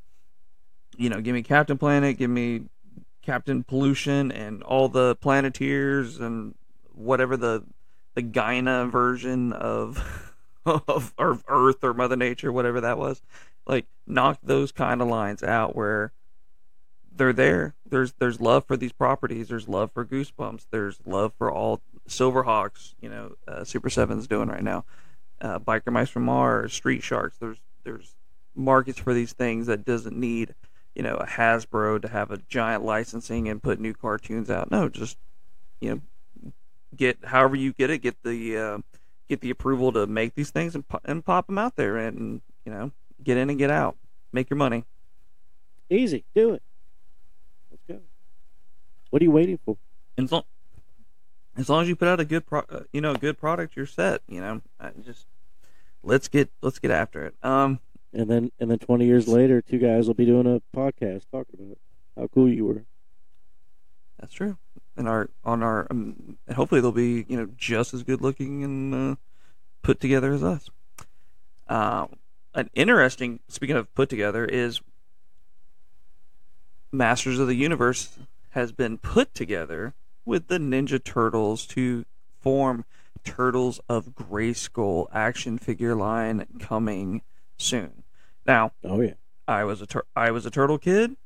[0.96, 2.16] you know, give me Captain Planet.
[2.16, 2.62] Give me
[3.22, 6.54] Captain Pollution and all the Planeteers and
[6.94, 7.64] whatever the
[8.22, 10.32] the version of
[10.66, 13.22] of, of Earth or Mother Nature, whatever that was.
[13.66, 16.12] Like, knock those kind of lines out where
[17.14, 17.74] they're there.
[17.86, 19.48] There's there's love for these properties.
[19.48, 20.66] There's love for Goosebumps.
[20.70, 22.94] There's love for all Silverhawks.
[23.00, 24.84] You know, uh, Super Seven's doing right now.
[25.40, 27.36] Uh, Biker Mice from Mars, Street Sharks.
[27.38, 28.14] There's there's
[28.54, 30.54] markets for these things that doesn't need
[30.94, 34.70] you know a Hasbro to have a giant licensing and put new cartoons out.
[34.70, 35.18] No, just
[35.80, 36.00] you know
[36.96, 38.78] get however you get it, get the uh,
[39.28, 42.40] get the approval to make these things and, po- and pop them out there and
[42.64, 42.90] you know
[43.22, 43.96] get in and get out,
[44.32, 44.84] make your money.
[45.88, 46.62] Easy, do it.
[47.70, 48.00] Let's go.
[49.10, 49.76] What are you waiting for?
[50.16, 50.44] And as long,
[51.56, 53.74] as long as you put out a good pro, uh, you know, a good product,
[53.76, 54.22] you're set.
[54.28, 55.26] You know, I just
[56.02, 57.34] let's get let's get after it.
[57.42, 57.80] Um,
[58.12, 61.60] And then and then twenty years later, two guys will be doing a podcast talking
[61.60, 61.78] about
[62.16, 62.84] how cool you were.
[64.18, 64.56] that's true.
[64.96, 68.64] And our on our um, and hopefully they'll be you know just as good looking
[68.64, 69.16] and uh,
[69.82, 70.68] put together as us.
[71.68, 72.16] Um,
[72.54, 74.80] an interesting speaking of put together is
[76.92, 78.18] Masters of the Universe
[78.50, 82.04] has been put together with the Ninja Turtles to
[82.40, 82.84] form
[83.24, 87.22] Turtles of Grayskull action figure line coming
[87.56, 88.02] soon.
[88.46, 89.14] Now, Oh yeah.
[89.46, 91.16] I was a tur- I was a turtle kid.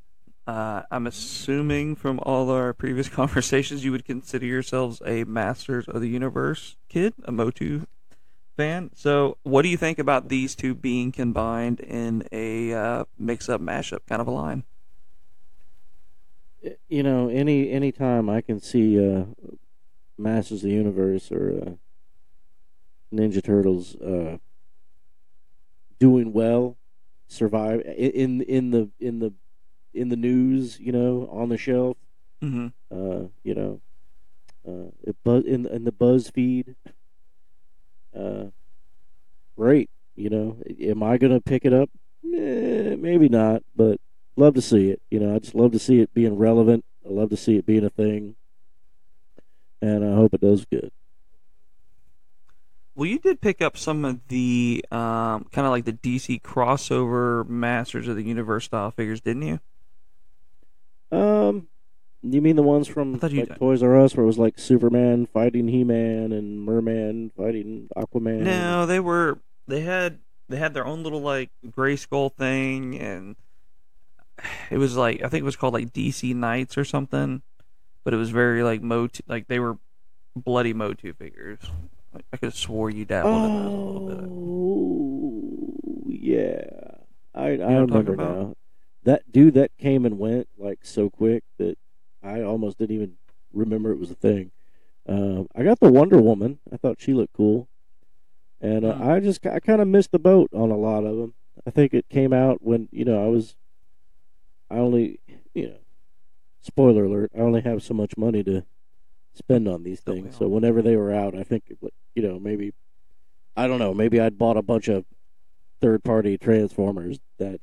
[0.47, 6.01] Uh, I'm assuming from all our previous conversations, you would consider yourselves a Masters of
[6.01, 7.87] the Universe kid, a Motu
[8.57, 8.91] fan.
[8.95, 14.01] So, what do you think about these two being combined in a uh, mix-up mashup
[14.07, 14.65] kind of a line?
[16.89, 19.25] you know, any any time I can see uh,
[20.17, 21.71] Masters of the Universe or uh,
[23.15, 24.39] Ninja Turtles uh,
[25.99, 26.77] doing well,
[27.27, 29.33] survive in in the in the
[29.95, 31.97] in the news, you know, on the shelf,
[32.43, 32.67] Mm-hmm.
[32.91, 33.81] uh, you know,
[34.69, 36.75] uh, it buzz in in the BuzzFeed.
[38.15, 38.47] Uh,
[39.57, 40.59] great, you know.
[40.81, 41.89] Am I gonna pick it up?
[42.25, 43.99] Eh, maybe not, but
[44.37, 45.01] love to see it.
[45.11, 46.85] You know, I just love to see it being relevant.
[47.07, 48.37] I love to see it being a thing,
[49.81, 50.91] and I hope it does good.
[52.97, 57.47] Well, you did pick up some of the um, kind of like the DC crossover
[57.49, 59.61] Masters of the Universe style figures, didn't you?
[61.13, 61.69] Um,
[62.23, 63.59] you mean the ones from like.
[63.59, 68.41] Toys R Us, where it was like Superman fighting He Man and Merman fighting Aquaman?
[68.41, 73.37] No, they were they had they had their own little like gray skull thing and
[74.71, 77.43] it was like I think it was called like DC Knights or something.
[78.05, 79.79] But it was very like Motu like they were
[80.35, 81.61] bloody mo Motu figures.
[82.15, 84.29] I, I could have swore you dabbled in those a little bit.
[84.31, 86.65] Oh, yeah.
[87.35, 88.55] I I what I'm talking remember now.
[89.05, 91.77] That dude that came and went like so quick that
[92.23, 93.17] I almost didn't even
[93.53, 94.51] remember it was a thing.
[95.07, 96.59] Um, I got the Wonder Woman.
[96.73, 97.69] I thought she looked cool,
[98.61, 99.11] and uh, Hmm.
[99.11, 101.35] I just I kind of missed the boat on a lot of them.
[101.67, 103.57] I think it came out when you know I was.
[104.71, 105.21] I only
[105.53, 105.77] you know,
[106.63, 107.31] spoiler alert.
[107.37, 108.65] I only have so much money to
[109.35, 110.37] spend on these things.
[110.37, 111.65] So whenever they were out, I think
[112.15, 112.73] you know maybe
[113.57, 113.93] I don't know.
[113.93, 115.05] Maybe I'd bought a bunch of
[115.81, 117.61] third party Transformers that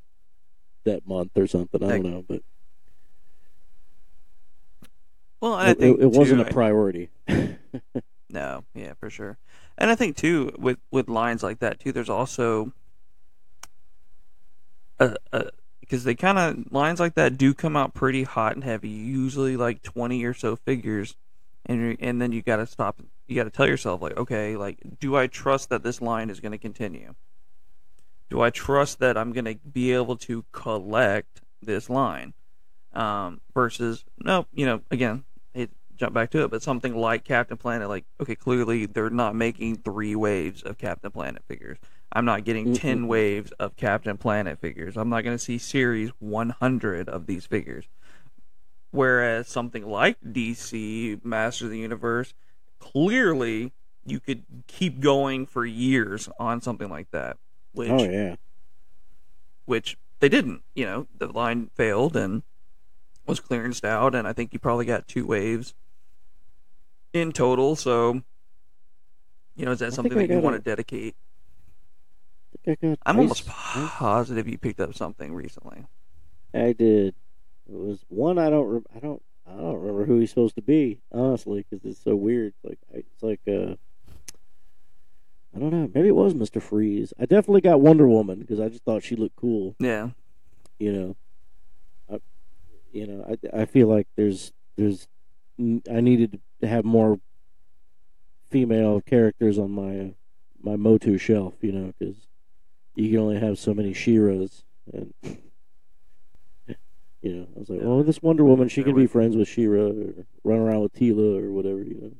[0.85, 1.83] that month or something.
[1.83, 2.41] I don't know, but
[5.41, 7.09] Well, I it, think it, it wasn't a priority.
[8.29, 9.37] No, yeah, for sure.
[9.77, 12.73] And I think too with with lines like that too, there's also
[14.99, 15.45] a, a
[15.79, 18.89] because they kind of lines like that do come out pretty hot and heavy.
[18.89, 21.15] Usually like 20 or so figures,
[21.65, 23.01] and and then you got to stop.
[23.27, 26.39] You got to tell yourself like, okay, like, do I trust that this line is
[26.39, 27.13] going to continue?
[28.31, 32.33] Do I trust that I'm going to be able to collect this line?
[32.93, 37.57] Um, versus no, you know, again, it jump back to it, but something like Captain
[37.57, 41.77] Planet, like okay, clearly they're not making three waves of Captain Planet figures.
[42.13, 43.07] I'm not getting 10 Mm-mm.
[43.07, 44.95] waves of Captain Planet figures.
[44.95, 47.85] I'm not going to see series 100 of these figures.
[48.91, 52.33] Whereas something like DC Master of the Universe,
[52.79, 53.73] clearly
[54.05, 57.37] you could keep going for years on something like that.
[57.73, 58.35] Which oh yeah,
[59.65, 60.61] which they didn't.
[60.75, 62.43] You know, the line failed and
[63.25, 65.73] was clearanced out, and I think you probably got two waves
[67.13, 67.75] in total.
[67.75, 68.21] So,
[69.55, 71.15] you know, is that something that you want to dedicate?
[72.53, 75.85] I think I got I'm almost positive you picked up something recently.
[76.53, 77.15] I did.
[77.69, 78.67] It was one I don't.
[78.67, 79.21] Re- I don't.
[79.47, 82.53] I don't remember who he's supposed to be, honestly, because it's so weird.
[82.63, 83.75] Like it's like uh,
[85.55, 85.89] I don't know.
[85.93, 87.13] Maybe it was Mister Freeze.
[87.19, 89.75] I definitely got Wonder Woman because I just thought she looked cool.
[89.79, 90.11] Yeah,
[90.79, 91.15] You know,
[92.09, 92.19] I,
[92.93, 95.07] you know, I I feel like there's there's
[95.59, 97.19] I needed to have more
[98.49, 100.13] female characters on my
[100.61, 101.55] my Motu shelf.
[101.61, 102.27] You know, because
[102.95, 105.13] you can only have so many She-Ras and.
[107.23, 107.85] You know, I was like, Yeah.
[107.85, 111.39] well, this Wonder Woman, she can be friends with She-Ra or run around with Teela
[111.39, 112.11] or whatever, you know.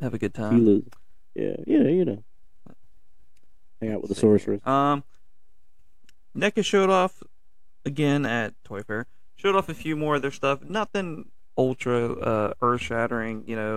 [0.00, 0.60] have a good time.
[0.64, 0.86] Teela,
[1.38, 2.22] yeah, yeah, you know.
[3.80, 4.60] Hang out with the sorceress.
[4.66, 5.04] Um,
[6.36, 7.22] NECA showed off
[7.84, 9.06] again at Toy Fair.
[9.36, 10.62] Showed off a few more of their stuff.
[10.62, 13.44] Nothing ultra uh, earth shattering.
[13.46, 13.76] You know,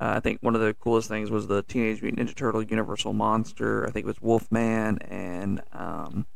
[0.00, 3.14] uh, I think one of the coolest things was the Teenage Mutant Ninja Turtle Universal
[3.14, 3.86] Monster.
[3.86, 6.26] I think it was Wolfman and um,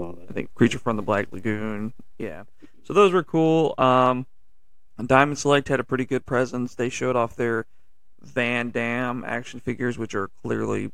[0.00, 1.92] I think Creature from the Black Lagoon.
[2.18, 2.44] Yeah.
[2.84, 3.74] So those were cool.
[3.78, 4.26] Um,
[5.04, 6.74] Diamond Select had a pretty good presence.
[6.74, 7.66] They showed off their
[8.22, 10.92] Van Damme action figures, which are clearly,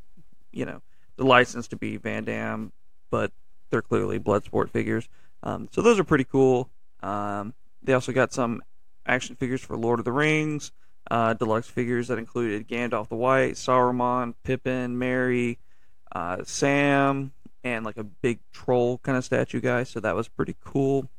[0.51, 0.81] you know,
[1.17, 2.71] the license to be Van Damme,
[3.09, 3.31] but
[3.69, 5.07] they're clearly Bloodsport figures.
[5.43, 6.69] Um, so those are pretty cool.
[7.01, 8.61] Um, they also got some
[9.05, 10.71] action figures for Lord of the Rings,
[11.09, 15.57] uh, deluxe figures that included Gandalf the White, Saruman, Pippin, Merry,
[16.11, 17.31] uh, Sam,
[17.63, 19.83] and like a big troll kind of statue guy.
[19.83, 21.09] So that was pretty cool.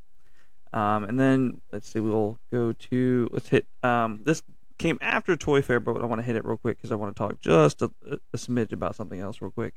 [0.72, 3.66] Um, and then let's see, we'll go to let's hit.
[3.82, 4.42] Um, this
[4.78, 7.14] came after Toy Fair, but I want to hit it real quick because I want
[7.14, 9.74] to talk just a, a smidge about something else real quick.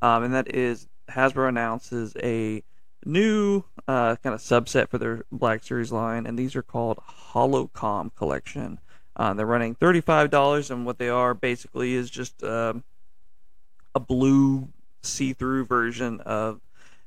[0.00, 2.62] Um, and that is Hasbro announces a
[3.04, 6.98] new uh, kind of subset for their Black Series line, and these are called
[7.32, 8.78] Holocomm Collection.
[9.16, 12.84] Uh, they're running thirty-five dollars, and what they are basically is just um,
[13.94, 14.68] a blue
[15.02, 16.60] see-through version of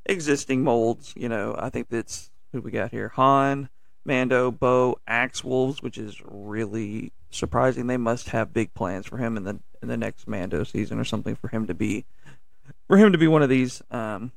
[0.06, 1.14] existing molds.
[1.16, 3.70] You know, I think that's who we got here: Han,
[4.06, 7.88] Mando, Bo, Axe Woves, which is really surprising.
[7.88, 11.04] They must have big plans for him in the in the next Mando season or
[11.04, 12.06] something for him to be
[12.88, 14.32] for him to be one of these um,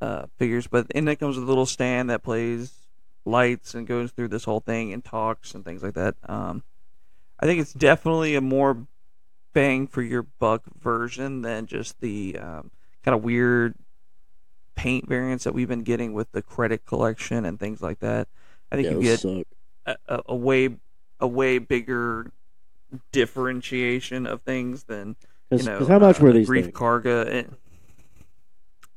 [0.00, 0.66] uh, figures.
[0.66, 2.72] But and it comes with a little stand that plays
[3.24, 6.16] lights and goes through this whole thing and talks and things like that.
[6.28, 6.62] Um,
[7.38, 8.86] I think it's definitely a more
[9.52, 12.70] bang for your buck version than just the um,
[13.04, 13.74] kind of weird
[14.74, 18.28] paint variants that we've been getting with the credit collection and things like that.
[18.70, 19.24] I think yeah, you get
[19.86, 20.70] a, a, a way
[21.22, 22.30] a way bigger
[23.12, 25.16] differentiation of things than
[25.50, 26.74] you Cause, how much uh, were these Greef things?
[26.76, 27.48] Karga.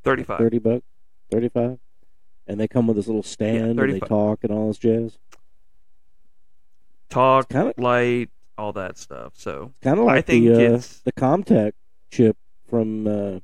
[0.03, 0.39] Thirty five.
[0.39, 0.85] Thirty bucks,
[1.31, 1.79] thirty-five,
[2.47, 5.17] and they come with this little stand and they talk and all this jazz.
[7.09, 9.33] Talk, Kind of, light, all that stuff.
[9.35, 11.73] So kind of I like think the uh, the CommTech
[12.11, 12.37] chip
[12.69, 13.39] from uh,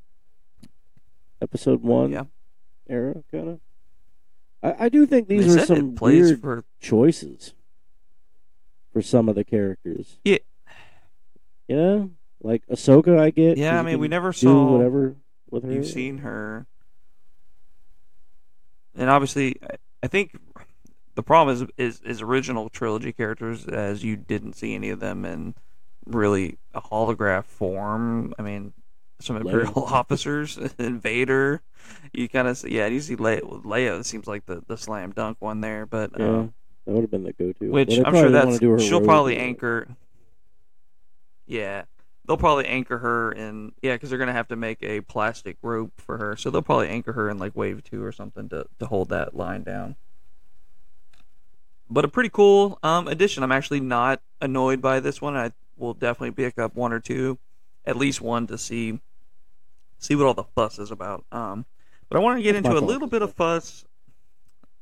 [1.41, 2.23] episode one Yeah.
[2.89, 3.59] era, kind of.
[4.63, 7.53] I, I do think they these are some plays weird for choices
[8.91, 10.17] for some of the characters.
[10.23, 10.37] Yeah.
[11.67, 12.11] You know,
[12.41, 13.57] like Ahsoka, I get.
[13.57, 15.15] Yeah, I mean, we never saw whatever
[15.49, 15.71] with her.
[15.71, 16.65] You've seen her,
[18.95, 19.55] and obviously,
[20.03, 20.35] I- think
[21.15, 25.23] the problem is is is original trilogy characters, as you didn't see any of them
[25.23, 25.53] in
[26.05, 28.33] really a holograph form.
[28.37, 28.73] I mean,
[29.21, 29.41] some Leia.
[29.41, 31.61] Imperial officers, Invader.
[32.11, 33.41] You kind of yeah, you see Leia.
[33.63, 36.53] Leia it seems like the the slam dunk one there, but Yeah, um,
[36.85, 37.69] that would have been the go-to.
[37.69, 39.87] which I'm sure that's she'll probably or- anchor.
[41.45, 41.83] Yeah,
[42.25, 45.93] they'll probably anchor her in yeah, because they're gonna have to make a plastic rope
[45.97, 48.85] for her, so they'll probably anchor her in like wave two or something to to
[48.85, 49.95] hold that line down.
[51.89, 53.43] But a pretty cool um, addition.
[53.43, 55.35] I'm actually not annoyed by this one.
[55.35, 57.37] I will definitely pick up one or two,
[57.85, 58.99] at least one to see
[59.97, 61.25] see what all the fuss is about.
[61.31, 61.65] Um,
[62.07, 63.85] but I want to get That's into a little bit of fuss,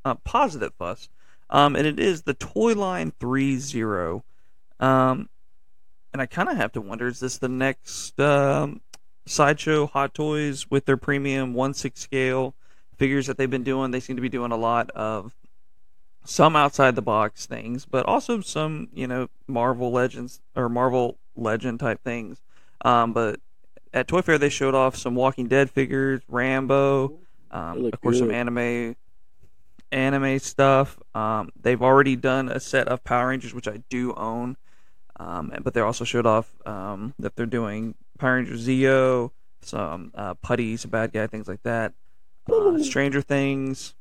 [0.04, 1.08] uh, positive fuss,
[1.50, 4.24] um, and it is the Toy Line Three Zero.
[4.78, 5.28] Um,
[6.12, 8.80] and I kind of have to wonder: is this the next um,
[9.26, 12.54] sideshow Hot Toys with their premium one six scale
[12.96, 13.90] figures that they've been doing?
[13.90, 15.34] They seem to be doing a lot of
[16.24, 21.80] some outside the box things, but also some you know Marvel Legends or Marvel Legend
[21.80, 22.40] type things.
[22.82, 23.40] Um, but
[23.92, 27.18] at Toy Fair they showed off some Walking Dead figures, Rambo,
[27.50, 28.94] um, of course some anime
[29.92, 30.98] anime stuff.
[31.14, 34.56] Um, they've already done a set of Power Rangers, which I do own.
[35.18, 39.30] Um, but they also showed off um, that they're doing Power Rangers Zeo,
[39.60, 40.34] some uh,
[40.76, 41.92] some bad guy, things like that.
[42.50, 43.94] Uh, Stranger Things,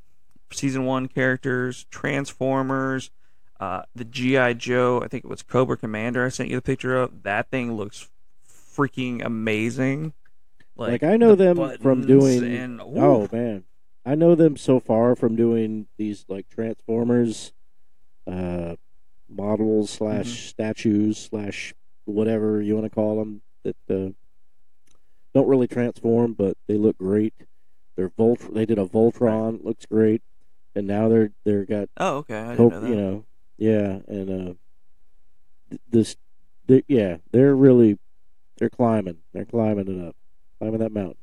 [0.52, 3.12] season one characters, Transformers,
[3.60, 5.02] uh, the GI Joe.
[5.04, 6.26] I think it was Cobra Commander.
[6.26, 7.74] I sent you the picture of that thing.
[7.74, 8.08] Looks
[8.48, 10.14] freaking amazing.
[10.78, 12.44] Like, I know the them from doing.
[12.44, 13.66] and- oh man,
[14.10, 17.54] I know them so far from doing these like Transformers,
[18.26, 18.76] uh,
[19.30, 20.48] models slash Mm-hmm.
[20.48, 21.74] statues slash
[22.06, 24.10] whatever you want to call them that uh,
[25.36, 27.36] don't really transform, but they look great.
[27.96, 28.52] They're Volt.
[28.54, 30.24] They did a Voltron, looks great,
[30.74, 32.40] and now they're they're got Oh, okay.
[32.40, 32.90] I didn't hope know that.
[32.90, 33.26] you know
[33.58, 34.54] yeah and uh
[35.70, 36.16] th- this
[36.66, 38.00] they, yeah they're really
[38.58, 40.16] they're climbing they're climbing it up
[40.60, 41.18] climbing that mountain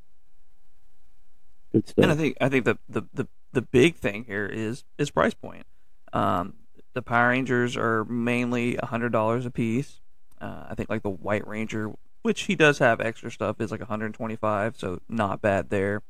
[1.76, 4.84] good stuff And I think I think the, the, the, the big thing here is
[4.98, 5.66] is price point.
[6.12, 6.54] Um,
[6.94, 10.00] the Power Rangers are mainly hundred dollars a piece.
[10.40, 13.80] Uh, I think like the White Ranger, which he does have extra stuff, is like
[13.80, 16.02] 125, so not bad there.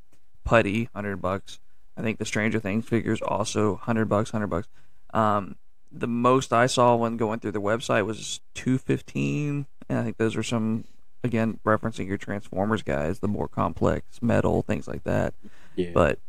[0.43, 1.59] Putty, hundred bucks.
[1.97, 4.67] I think the Stranger Things figures also hundred bucks, hundred bucks.
[5.13, 5.55] Um,
[5.91, 10.35] the most I saw when going through the website was 215, and I think those
[10.35, 10.83] are some
[11.27, 15.33] again referencing your Transformers guys, the more complex metal things like that
[15.75, 16.19] yeah but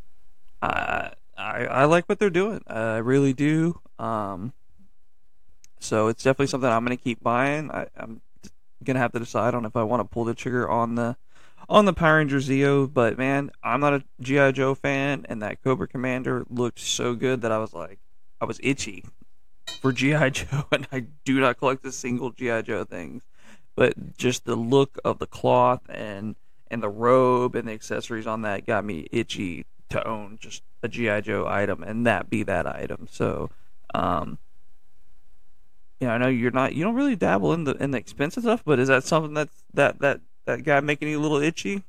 [0.61, 2.63] I I, I like what they're doing.
[2.67, 3.81] I really do.
[3.99, 4.53] Um,
[5.79, 7.71] so it's definitely something I'm going to keep buying.
[7.71, 8.21] I, I'm
[8.83, 11.17] going to have to decide on if I want to pull the trigger on the
[11.69, 12.93] on the Power Ranger Zeo.
[12.93, 17.43] But man, I'm not a GI Joe fan, and that Cobra Commander looked so good
[17.43, 18.01] that I was like,
[18.41, 19.05] I was itchy
[19.81, 23.23] for GI Joe, and I do not collect a single GI Joe things.
[23.79, 26.35] But just the look of the cloth and
[26.69, 30.89] and the robe and the accessories on that got me itchy to own just a
[30.89, 33.07] GI Joe item and that be that item.
[33.09, 33.51] So,
[33.95, 34.39] um,
[36.01, 38.65] yeah, I know you're not you don't really dabble in the in the expensive stuff,
[38.65, 41.85] but is that something that's that that that guy making you a little itchy?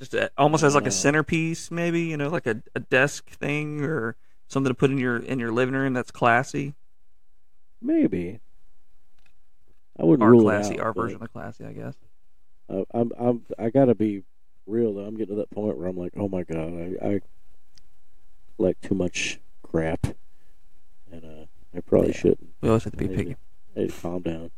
[0.00, 3.30] Just a, almost as like Uh, a centerpiece, maybe you know, like a, a desk
[3.30, 4.16] thing or
[4.48, 6.74] something to put in your in your living room that's classy.
[7.80, 8.40] maybe
[9.98, 11.94] i wouldn't Our rule classy, it out, our version of classy, I guess.
[12.68, 14.22] uh, i'm i'm i gotta be
[14.66, 16.58] real though i'm getting to that point where i'm like oh my god
[17.02, 17.20] i i
[18.56, 20.06] collect too much crap
[21.12, 22.16] and uh i probably Yeah.
[22.16, 23.34] shouldn't We always have to be I picky.
[23.34, 23.38] to-
[23.76, 24.50] I need to calm down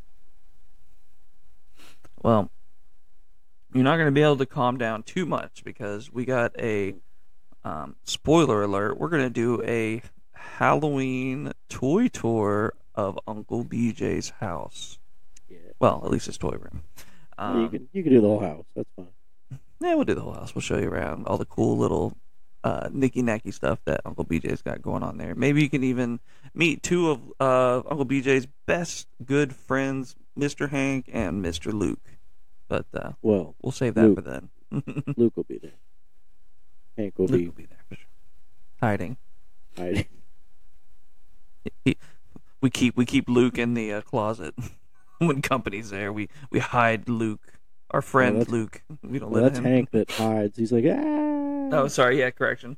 [2.21, 2.51] Well,
[3.73, 6.95] you're not going to be able to calm down too much because we got a
[7.63, 8.97] um, spoiler alert.
[8.99, 10.01] We're going to do a
[10.33, 14.98] Halloween toy tour of Uncle BJ's house.
[15.79, 16.83] Well, at least his toy room.
[17.37, 19.07] Yeah, you Um, can you can do the whole house that's fine
[19.81, 20.53] yeah, we'll do the whole house.
[20.53, 22.17] We'll show you around all the cool little
[22.63, 25.33] uh, nicky nacky stuff that Uncle BJ's got going on there.
[25.35, 26.19] Maybe you can even
[26.53, 30.69] meet two of uh, Uncle BJ's best good friends, Mr.
[30.69, 31.71] Hank and Mr.
[31.71, 32.17] Luke.
[32.67, 34.15] But uh, well we'll save that Luke.
[34.17, 34.49] for then.
[35.17, 35.71] luke will be there
[36.95, 38.05] hank will Luke be will be there sure.
[38.79, 39.17] Hiding.
[39.75, 40.05] hiding
[41.83, 41.97] He,
[42.61, 44.53] we keep we keep Luke in the uh, closet
[45.27, 46.11] when company's there.
[46.13, 47.59] We we hide Luke,
[47.91, 48.81] our friend Luke.
[49.03, 49.65] We don't Well, let that's him.
[49.65, 50.57] Hank that hides.
[50.57, 51.69] He's like, ah.
[51.71, 52.19] Oh, sorry.
[52.19, 52.77] Yeah, correction.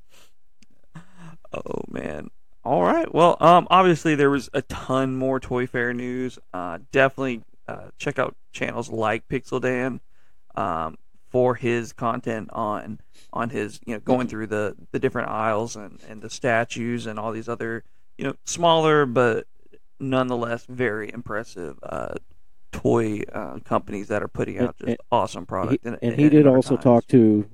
[1.53, 2.29] Oh man.
[2.63, 3.13] All right.
[3.13, 6.37] Well, um, obviously there was a ton more Toy Fair news.
[6.53, 9.99] Uh, definitely uh, check out channels like Pixel Dan,
[10.55, 10.97] um,
[11.29, 12.99] for his content on
[13.33, 17.17] on his you know going through the the different aisles and and the statues and
[17.17, 17.83] all these other
[18.17, 19.47] you know smaller but
[19.99, 22.15] nonetheless very impressive uh,
[22.71, 25.85] toy uh, companies that are putting out just And- awesome He- product.
[25.85, 26.83] in- and in- he did also times.
[26.83, 27.45] talk to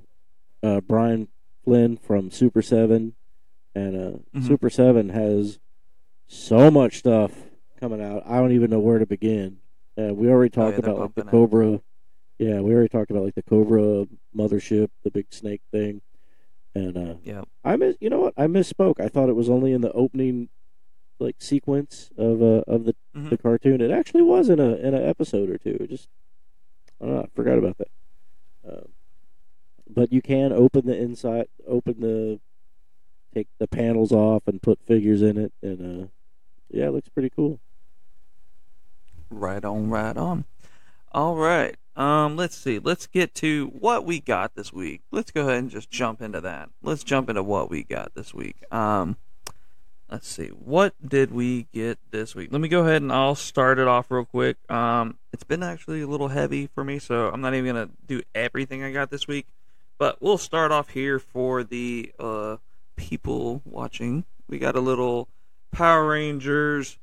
[0.62, 1.28] uh, Brian
[1.64, 3.14] Flynn from Super Seven,
[3.74, 4.44] and uh, Mhm.
[4.46, 5.58] Super Seven has
[6.26, 7.32] so much stuff
[7.78, 8.22] coming out.
[8.26, 9.58] I don't even know where to begin.
[9.96, 11.22] Uh, we already Oh, yeah, talked about like the.
[11.24, 11.80] Cobra.
[12.38, 14.06] Yeah, we already talked about like the Cobra
[14.36, 16.00] mothership, the big snake thing,
[16.74, 17.42] and uh, Yeah.
[17.64, 17.96] I miss.
[18.00, 18.34] You know what?
[18.36, 19.00] I misspoke.
[19.00, 20.48] I thought it was only in the opening
[21.18, 23.30] like sequence of uh, of the Mhm.
[23.30, 23.80] the cartoon.
[23.80, 25.76] It actually was in a in an episode or two.
[25.80, 26.08] It just
[27.00, 27.22] I don't know.
[27.22, 27.88] I forgot about that.
[28.68, 28.88] Um,
[29.88, 32.40] but you can open the inside, open the
[33.34, 36.06] take the panels off and put figures in it, and uh,
[36.70, 37.60] yeah, it looks pretty cool.
[39.30, 40.44] Right on, right on.
[41.12, 41.76] All right.
[41.96, 42.78] Um, let's see.
[42.78, 45.02] Let's get to what we got this week.
[45.10, 46.70] Let's go ahead and just jump into that.
[46.82, 48.62] Let's jump into what we got this week.
[48.72, 49.16] Um,
[50.10, 50.48] let's see.
[50.48, 52.50] What did we get this week?
[52.50, 54.56] Let me go ahead and I'll start it off real quick.
[54.70, 58.22] Um, it's been actually a little heavy for me, so I'm not even gonna do
[58.34, 59.46] everything I got this week.
[59.98, 62.56] But we'll start off here for the uh
[62.96, 64.24] people watching.
[64.48, 65.28] We got a little
[65.72, 66.98] Power Rangers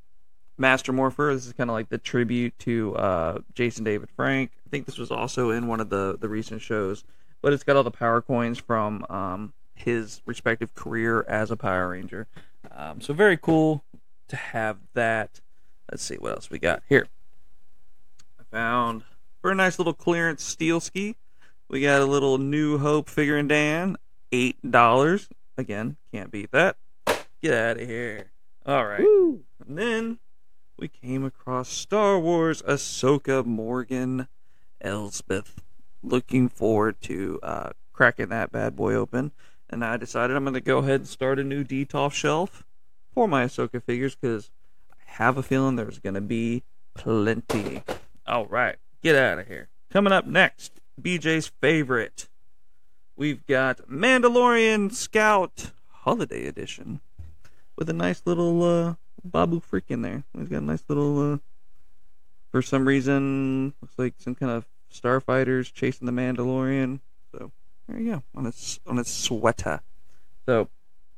[0.57, 1.33] Master Morpher.
[1.33, 4.51] This is kind of like the tribute to uh, Jason David Frank.
[4.65, 7.03] I think this was also in one of the the recent shows,
[7.41, 11.89] but it's got all the power coins from um, his respective career as a Power
[11.89, 12.27] Ranger.
[12.71, 13.83] Um, so very cool
[14.27, 15.41] to have that.
[15.91, 17.07] Let's see what else we got here.
[18.39, 19.03] I found
[19.41, 21.15] for a nice little clearance steel ski.
[21.67, 23.97] We got a little New Hope figure and Dan,
[24.31, 25.29] eight dollars.
[25.57, 26.77] Again, can't beat that.
[27.41, 28.31] Get out of here.
[28.65, 29.01] All right.
[29.01, 29.41] Woo!
[29.65, 30.19] And then
[30.77, 34.27] we came across Star Wars Ahsoka Morgan
[34.81, 35.61] Elspeth.
[36.03, 39.31] Looking forward to uh, cracking that bad boy open.
[39.75, 42.63] And I decided I'm going to go ahead and start a new DTOF shelf
[43.13, 44.49] for my Ahsoka figures because
[44.89, 46.63] I have a feeling there's going to be
[46.93, 47.83] plenty.
[48.25, 49.67] All right, get out of here.
[49.89, 52.29] Coming up next, BJ's favorite.
[53.17, 57.01] We've got Mandalorian Scout Holiday Edition
[57.75, 58.95] with a nice little uh,
[59.25, 60.23] Babu Frik in there.
[60.37, 61.37] He's got a nice little, uh,
[62.49, 67.01] for some reason, looks like some kind of starfighters chasing the Mandalorian.
[67.33, 67.51] So
[67.87, 69.81] there you go on his on his sweater.
[70.45, 70.69] So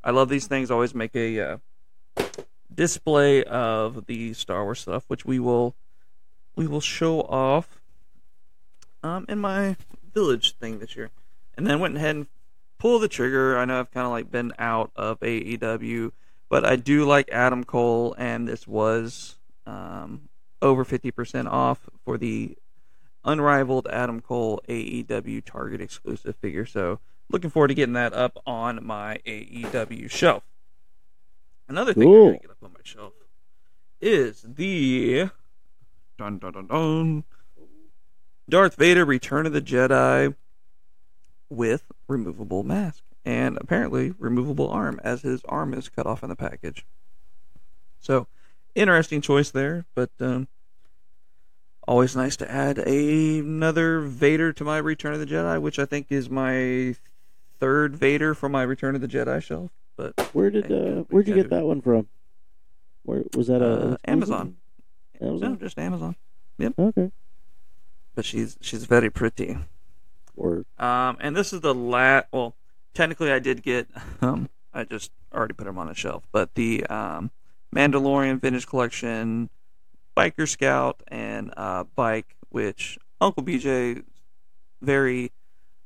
[0.03, 0.71] I love these things.
[0.71, 1.57] Always make a uh,
[2.73, 5.75] display of the Star Wars stuff, which we will
[6.55, 7.81] we will show off
[9.03, 9.75] um, in my
[10.13, 11.09] village thing this year.
[11.55, 12.27] And then went ahead and
[12.77, 13.57] pulled the trigger.
[13.57, 16.11] I know I've kind of like been out of AEW,
[16.49, 20.29] but I do like Adam Cole, and this was um,
[20.61, 22.57] over 50% off for the
[23.27, 26.65] unrivaled Adam Cole AEW Target exclusive figure.
[26.65, 26.99] So
[27.29, 30.43] looking forward to getting that up on my AEW shelf.
[31.67, 32.27] Another thing I Cool.
[32.31, 33.13] gotta get up on my shelf
[33.99, 35.29] is the
[36.17, 37.23] dun dun dun dun
[38.49, 40.33] Darth Vader Return of the Jedi
[41.49, 46.35] with removable mask and apparently removable arm as his arm is cut off in the
[46.35, 46.85] package.
[47.99, 48.27] So
[48.73, 50.47] interesting choice there, but um,
[51.87, 55.85] always nice to add a, another Vader to my Return of the Jedi, which I
[55.85, 56.95] think is my
[57.59, 59.71] third Vader from my Return of the Jedi shelf.
[59.95, 62.07] But Where did uh, where'd you get that one from?
[63.03, 63.61] Where was that?
[63.61, 64.57] A Uh, an Amazon.
[65.19, 65.59] no, Amazon.
[65.59, 66.15] just Amazon.
[66.59, 66.73] Yep.
[66.77, 67.11] Okay.
[68.13, 69.57] But she's she's very pretty.
[70.35, 72.27] Or Um, and this is the last.
[72.31, 72.55] Well,
[72.93, 73.87] technically, I did get.
[74.21, 76.23] Um, I just already put them on the shelf.
[76.31, 77.31] But the um,
[77.75, 79.49] Mandalorian Vintage Collection,
[80.17, 84.03] Biker Scout, and uh, Bike, which Uncle BJ
[84.81, 85.31] very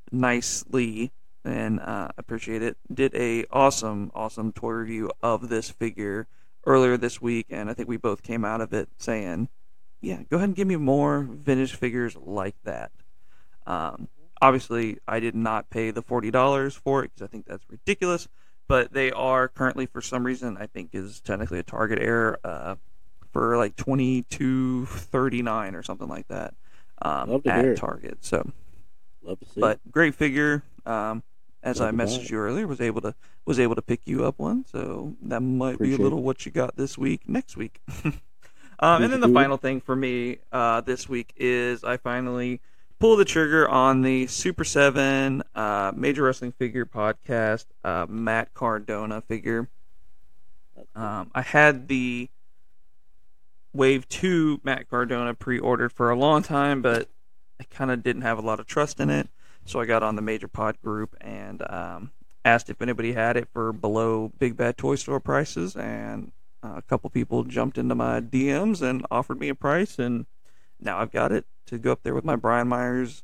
[0.09, 1.11] nicely
[1.43, 2.77] and uh, appreciate it.
[2.93, 6.27] Did a awesome, awesome toy review of this figure
[6.65, 9.49] earlier this week, and I think we both came out of it saying,
[9.99, 12.91] "Yeah, go ahead and give me more vintage figures like that."
[13.67, 14.07] Um,
[14.41, 18.29] obviously, I did not pay the forty dollars for it because I think that's ridiculous.
[18.69, 22.75] But they are currently, for some reason, I think is technically a Target error uh,
[23.31, 26.53] for like twenty two thirty nine or something like that
[27.01, 27.75] um, Love to at hear.
[27.75, 28.17] Target.
[28.21, 28.49] So
[29.23, 29.61] love to see.
[29.61, 30.63] but great figure.
[30.85, 31.23] Um,
[31.63, 33.15] as Love I messaged you earlier, was able to
[33.45, 36.23] was able to pick you up one, so that might Appreciate be a little it.
[36.23, 37.27] what you got this week.
[37.27, 37.81] Next week,
[38.79, 42.61] um, and then the final thing for me uh, this week is I finally
[42.99, 49.21] pulled the trigger on the Super Seven uh, Major Wrestling Figure Podcast uh, Matt Cardona
[49.21, 49.67] figure.
[50.95, 52.29] Um, I had the
[53.73, 57.09] Wave 2 Matt Cardona pre ordered for a long time, but
[57.59, 59.29] I kind of didn't have a lot of trust in it.
[59.65, 62.11] So I got on the Major Pod group and um,
[62.43, 65.75] asked if anybody had it for below Big Bad Toy Store prices.
[65.75, 66.31] And
[66.63, 69.99] uh, a couple people jumped into my DMs and offered me a price.
[69.99, 70.25] And
[70.79, 73.23] now I've got it to go up there with my Brian Myers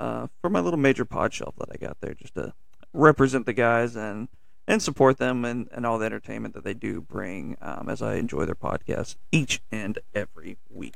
[0.00, 2.54] uh, for my little Major Pod shelf that I got there just to
[2.92, 4.28] represent the guys and
[4.66, 8.14] and support them and, and all the entertainment that they do bring um, as I
[8.16, 10.94] enjoy their podcast each and every week.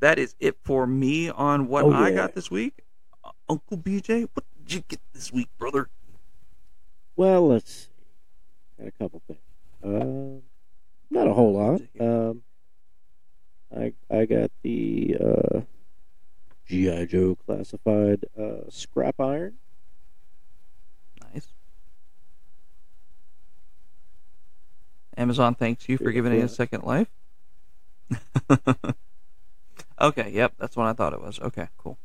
[0.00, 2.82] that is it for me on what Oh, I got this week.
[3.24, 5.88] Uh, Uncle BJ, what did you get this week, brother?
[7.16, 7.88] Well, let's see.
[8.78, 9.38] Got a couple things.
[9.84, 10.42] Um,
[11.10, 11.80] not a whole lot.
[12.00, 12.42] Um,
[13.76, 15.60] I I got the uh,
[16.66, 19.54] GI Joe classified uh, scrap iron.
[21.32, 21.46] Nice.
[25.16, 27.08] Amazon thanks you for giving it a second life.
[30.00, 31.38] okay, yep, that's what I thought it was.
[31.40, 31.98] Okay, cool.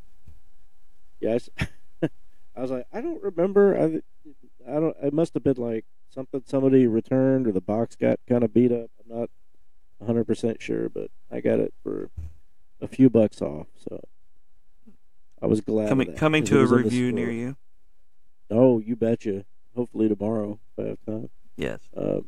[1.20, 1.50] Yes.
[2.02, 3.78] I was like, I don't remember.
[3.78, 4.02] I,
[4.70, 4.96] I don't.
[5.02, 8.72] It must have been like something somebody returned or the box got kind of beat
[8.72, 8.90] up.
[9.00, 9.30] I'm not
[10.00, 12.10] 100 percent sure, but I got it for
[12.82, 13.68] a few bucks off.
[13.78, 14.02] So
[15.42, 15.90] I was glad.
[15.90, 17.56] Coming that, coming to a was in the review near you.
[18.50, 19.46] Oh, you betcha.
[19.76, 21.30] Hopefully tomorrow if I have time.
[21.56, 21.80] Yes.
[21.96, 22.26] Um,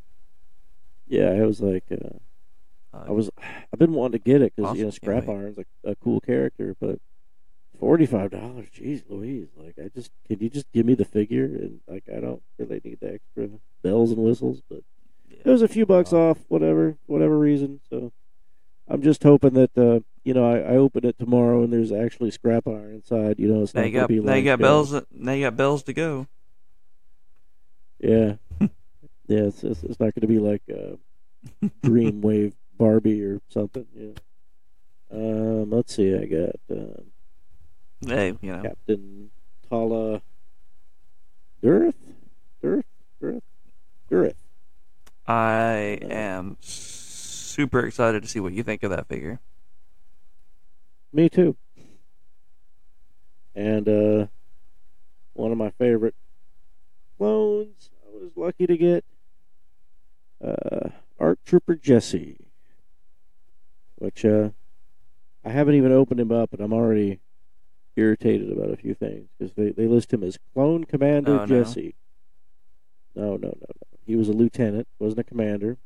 [1.11, 2.17] yeah, I was like, uh,
[2.93, 3.29] Uh, I was,
[3.71, 5.27] I've been wanting to get it because you know Scrap.
[5.29, 6.99] Iron's a, a cool character, but
[7.79, 9.47] forty five dollars, jeez Louise!
[9.55, 12.81] Like, I just can you just give me the figure and like I don't really
[12.83, 13.49] need the extra
[13.81, 14.83] bells and whistles, but
[15.29, 17.79] it was a few bucks off, whatever, whatever reason.
[17.89, 18.11] So
[18.87, 22.31] I'm just hoping that uh, you know I, I open it tomorrow and there's actually
[22.31, 23.39] Scrap Iron inside.
[23.39, 24.93] You know, it's now not you got be now you got uh, bells.
[25.11, 26.27] Now you got bells to go.
[27.99, 28.33] Yeah.
[29.31, 30.95] yeah, it's, it's, it's not going to be like uh,
[31.83, 33.85] Dreamwave Barbie or something.
[33.95, 34.13] Yeah.
[35.11, 36.15] Um, let's see.
[36.15, 37.03] I got um,
[38.05, 39.29] Hey, you know, Captain
[39.69, 40.21] Tala
[41.63, 41.93] Durth?
[42.63, 42.83] Durth?
[43.21, 43.41] Durth?
[44.09, 44.35] Durth.
[45.27, 49.39] I Uh, am super excited to see what you think of that figure.
[51.13, 51.55] Me too.
[53.55, 54.27] And uh,
[55.33, 56.15] one of my favorite
[57.17, 59.03] clones I was lucky to get
[60.43, 60.89] uh,
[61.19, 62.37] ARC Trooper Jesse,
[63.95, 64.49] which uh,
[65.45, 67.19] I haven't even opened him up, and I'm already
[67.95, 71.45] irritated about a few things because they, they list him as Clone Commander Oh, no.
[71.45, 71.95] Jesse.
[73.15, 73.87] No, no, no, no.
[74.05, 75.77] He was a lieutenant, wasn't a commander,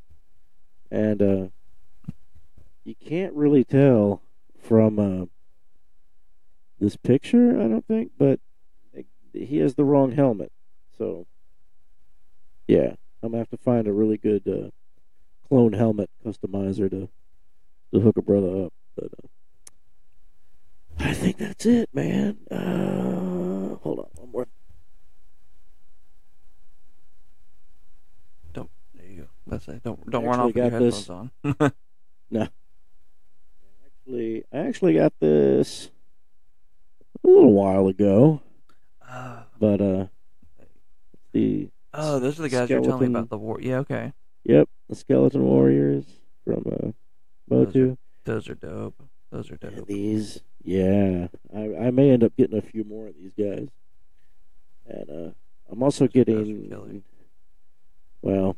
[0.92, 1.48] and uh,
[2.84, 4.22] you can't really tell
[4.62, 5.00] from.
[5.00, 5.26] Uh,
[6.78, 8.42] this picture, I don't think, but
[9.34, 10.52] he has the wrong helmet.
[10.98, 11.26] So,
[12.68, 12.96] yeah,
[13.26, 14.70] I'm gonna have to find a really good uh,
[15.48, 17.10] clone helmet customizer to
[17.94, 18.74] to hook a brother up.
[18.96, 19.28] But uh,
[21.00, 22.38] I think that's it, man.
[22.52, 24.48] Uh, hold on, one more.
[28.54, 29.28] Don't There you go.
[29.48, 29.84] That's it.
[29.84, 31.08] Don't don't run off with your got this.
[31.08, 31.72] headphones on.
[32.32, 32.48] No.
[33.86, 35.92] Actually, I actually got this
[37.24, 38.42] a little while ago,
[39.08, 40.08] Uh, but uh,
[41.34, 43.60] the oh, those are the guys you're telling me about the war.
[43.62, 44.14] Yeah, okay.
[44.44, 46.06] yep, the Skeleton Warriors
[46.44, 46.92] from uh,
[47.48, 47.98] Those Motu.
[48.24, 49.02] Those are dope.
[49.32, 49.88] Those are And dope.
[49.88, 53.70] these, yeah, I, I may end up getting a few more of these guys,
[54.88, 55.32] and uh,
[55.72, 57.04] I'm also Those getting.
[58.22, 58.56] Well,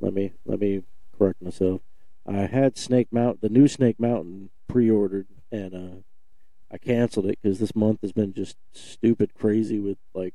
[0.00, 0.82] let me let me
[1.18, 1.80] correct myself.
[2.26, 5.96] I had Snake Mount, the new Snake Mountain, pre-ordered, and uh,
[6.72, 10.34] I canceled it because this month has been just stupid crazy with like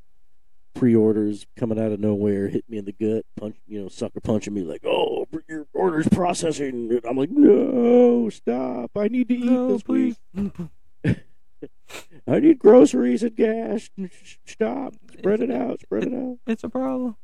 [0.75, 4.53] pre-orders coming out of nowhere, hit me in the gut, punch, you know, sucker punching
[4.53, 8.91] me like, "Oh, your order's processing." And I'm like, "No, stop!
[8.95, 11.15] I need to eat No, this week." please.
[12.27, 13.89] I need groceries and gas.
[14.45, 14.95] Stop.
[15.17, 15.81] Spread it out.
[15.81, 16.37] Spread it out.
[16.47, 17.15] It's a problem.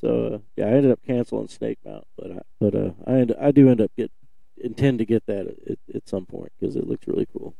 [0.00, 3.34] So uh, yeah, I ended up canceling Snake Mount, but I, but uh, I end,
[3.40, 4.12] I do end up get
[4.56, 7.54] intend to get that at, at some point because it looks really cool.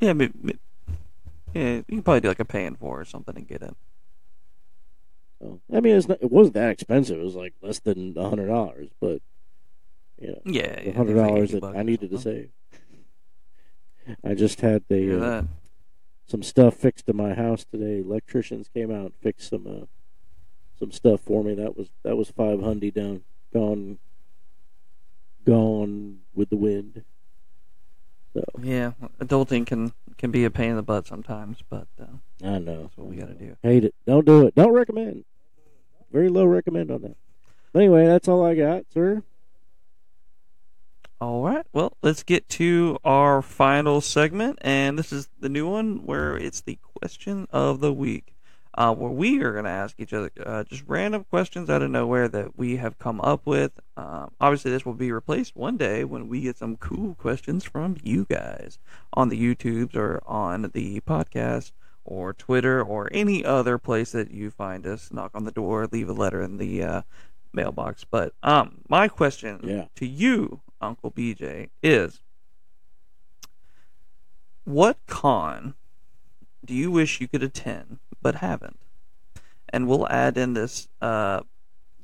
[0.00, 0.56] Yeah, but, but-
[1.54, 3.76] yeah, you can probably do like a paying for or something and get it.
[5.40, 7.18] So I mean, it's not, it wasn't that expensive.
[7.18, 9.20] It was like less than a hundred dollars, but
[10.20, 12.50] you know, Yeah, yeah, hundred dollars that I needed to save.
[14.22, 15.42] I just had the uh,
[16.26, 18.00] some stuff fixed in my house today.
[18.00, 19.86] Electricians came out and fixed some uh,
[20.78, 21.54] some stuff for me.
[21.54, 23.98] That was that was five hundred down gone
[25.44, 27.04] gone with the wind.
[28.34, 32.06] So Yeah, adulting can can be a pain in the butt sometimes, but uh,
[32.44, 33.56] I know that's what we got to do.
[33.62, 33.94] Hate it.
[34.06, 34.54] Don't do it.
[34.54, 35.24] Don't recommend.
[36.12, 37.16] Very low recommend on that.
[37.72, 39.22] But anyway, that's all I got, sir.
[41.20, 41.66] All right.
[41.72, 46.60] Well, let's get to our final segment, and this is the new one where it's
[46.60, 48.33] the question of the week,
[48.76, 51.90] uh, where we are going to ask each other uh, just random questions out of
[51.90, 53.72] nowhere that we have come up with.
[53.96, 57.96] Um, obviously, this will be replaced one day when we get some cool questions from
[58.02, 58.78] you guys
[59.12, 61.70] on the YouTubes or on the podcast
[62.04, 65.12] or Twitter or any other place that you find us.
[65.12, 67.02] Knock on the door, leave a letter in the uh,
[67.52, 68.04] mailbox.
[68.04, 69.84] But um, my question Yeah.
[69.96, 72.20] to you, Uncle BJ, is
[74.64, 75.74] what con
[76.64, 78.78] do you wish you could attend but haven't?
[79.68, 81.42] And we'll add in this uh,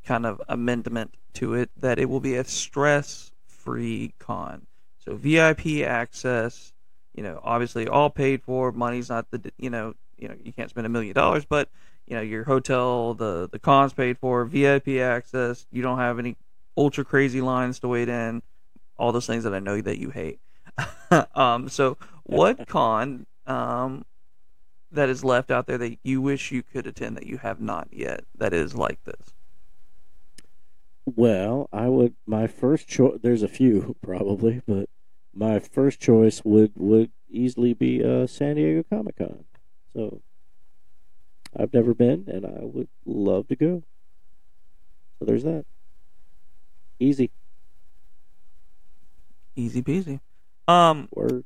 [0.05, 4.67] kind of amendment to it that it will be a stress-free con.
[4.99, 6.73] So VIP access,
[7.15, 8.71] you know, obviously all paid for.
[8.71, 11.71] Money's not the you know you know you can't spend a million dollars, but
[12.07, 15.67] you know your hotel, the the cons paid for, VIP access.
[15.73, 16.37] You don't have any
[16.77, 18.43] ultra crazy lines to wait in.
[18.99, 20.39] All those things that I know that you hate.
[21.35, 24.05] um, so what con um,
[24.93, 27.89] that is left out there that you wish you could attend that you have not
[27.91, 29.35] yet that is like this?
[31.07, 32.15] Well, I would.
[32.27, 33.19] My first choice.
[33.23, 34.89] There's a few probably, but
[35.35, 39.45] my first choice would would easily be uh, San Diego Comic Con.
[39.95, 40.21] So
[41.59, 43.83] I've never been, and I would love to go.
[45.19, 45.65] So there's that.
[46.99, 47.31] Easy
[49.57, 50.21] Easy peasy.
[50.69, 51.45] Um, word.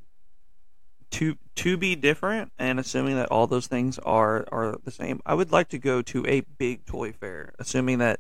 [1.15, 5.35] To to be different and assuming that all those things are are the same i
[5.35, 8.19] would like to go to a big toy fair assuming that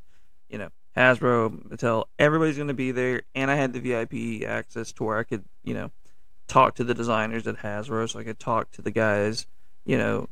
[0.49, 4.92] you know hasbro mattel everybody's going to be there and i had the vip access
[4.92, 5.90] to where i could you know
[6.47, 9.47] talk to the designers at hasbro so i could talk to the guys
[9.84, 10.28] you know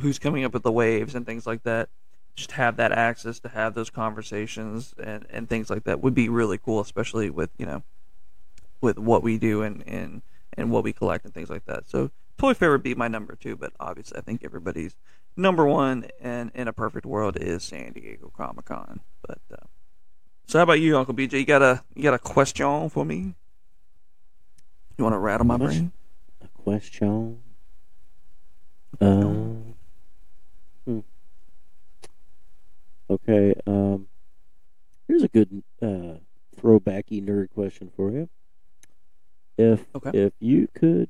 [0.00, 1.88] who's coming up with the waves and things like that.
[2.34, 6.28] Just have that access to have those conversations and and things like that would be
[6.28, 7.82] really cool especially with you know
[8.82, 10.20] with what we do and and
[10.54, 11.88] and what we collect and things like that.
[11.88, 14.96] So Toy Fair would be my number two, but obviously I think everybody's
[15.36, 19.00] number one and in a perfect world is San Diego Comic Con.
[19.26, 19.66] But uh,
[20.46, 21.40] so how about you, Uncle BJ?
[21.40, 23.34] You got a you got a question for me?
[24.96, 25.92] You want to rattle my brain?
[26.42, 27.38] A question.
[29.00, 29.74] Um.
[30.86, 31.00] hmm.
[33.10, 33.54] Okay.
[33.66, 34.06] Um.
[35.08, 36.18] Here's a good uh,
[36.56, 38.28] throwbacky nerd question for you.
[39.58, 40.10] If Okay.
[40.12, 41.08] if you could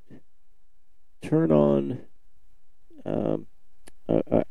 [1.23, 2.01] turn on,
[3.05, 3.47] um,
[4.09, 4.43] I, I,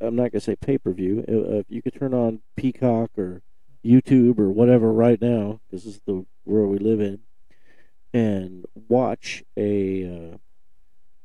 [0.00, 1.24] I'm not gonna say pay per view.
[1.26, 3.42] If you could turn on Peacock or
[3.84, 7.20] YouTube or whatever right now, because this is the world we live in,
[8.12, 10.36] and watch a uh,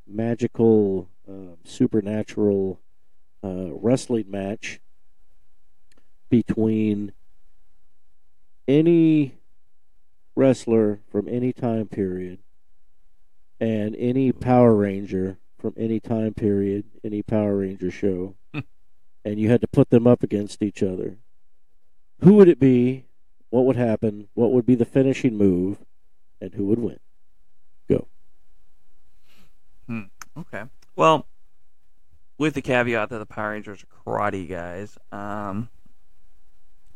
[0.06, 2.80] magical, uh, supernatural
[3.44, 4.80] uh, wrestling match
[6.28, 7.12] between
[8.68, 9.34] any
[10.34, 12.38] wrestler from any time period
[13.60, 18.34] and any Power Ranger from any time period, any Power Ranger show,
[19.24, 21.18] and you had to put them up against each other.
[22.22, 23.04] Who would it be?
[23.50, 24.28] What would happen?
[24.34, 25.78] What would be the finishing move?
[26.40, 26.98] And who would win?
[27.88, 28.06] Go.
[29.86, 30.04] Hmm.
[30.38, 30.64] Okay.
[30.96, 31.26] Well,
[32.38, 35.68] with the caveat that the Power Rangers are karate guys, um,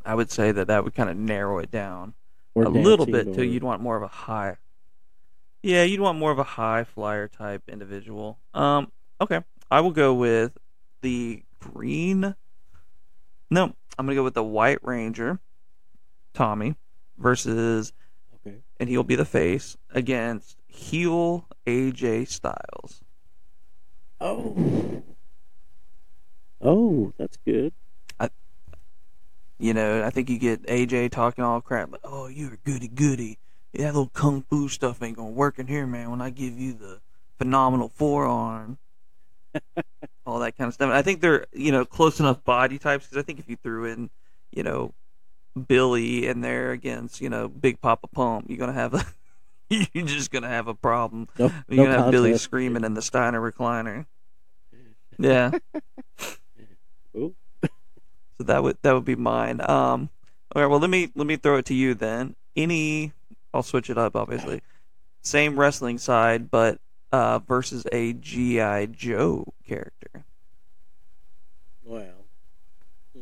[0.04, 2.14] I would say that that would kind of narrow it down.
[2.54, 3.42] Or a little bit too.
[3.44, 4.56] You'd want more of a high.
[5.62, 8.38] Yeah, you'd want more of a high flyer type individual.
[8.52, 9.40] Um, okay,
[9.70, 10.56] I will go with
[11.00, 12.34] the green.
[13.50, 13.64] No,
[13.98, 15.40] I'm gonna go with the White Ranger,
[16.32, 16.76] Tommy,
[17.18, 17.92] versus,
[18.36, 18.58] Okay.
[18.78, 23.02] and he'll be the face against heel AJ Styles.
[24.20, 25.02] Oh.
[26.60, 27.72] Oh, that's good.
[29.58, 32.88] You know, I think you get AJ talking all crap, like, "Oh, you're a goody
[32.88, 33.38] goody.
[33.72, 36.10] That little kung fu stuff ain't gonna work in here, man.
[36.10, 37.00] When I give you the
[37.38, 38.78] phenomenal forearm,
[40.26, 43.06] all that kind of stuff." And I think they're you know close enough body types
[43.06, 44.10] because I think if you threw in,
[44.52, 44.92] you know,
[45.68, 49.04] Billy in there against you know Big Papa Pump, you're gonna have a
[49.70, 51.28] you're just gonna have a problem.
[51.38, 54.06] No, You're no gonna have Billy screaming in the Steiner recliner.
[55.16, 55.52] Yeah.
[57.16, 57.36] Ooh.
[58.38, 59.60] So that would that would be mine.
[59.60, 60.10] Um,
[60.54, 60.66] all right.
[60.66, 62.34] Well, let me let me throw it to you then.
[62.56, 63.12] Any,
[63.52, 64.16] I'll switch it up.
[64.16, 64.60] Obviously,
[65.22, 66.78] same wrestling side, but
[67.12, 70.24] uh, versus a GI Joe character.
[71.84, 72.26] Well.
[73.14, 73.20] hmm.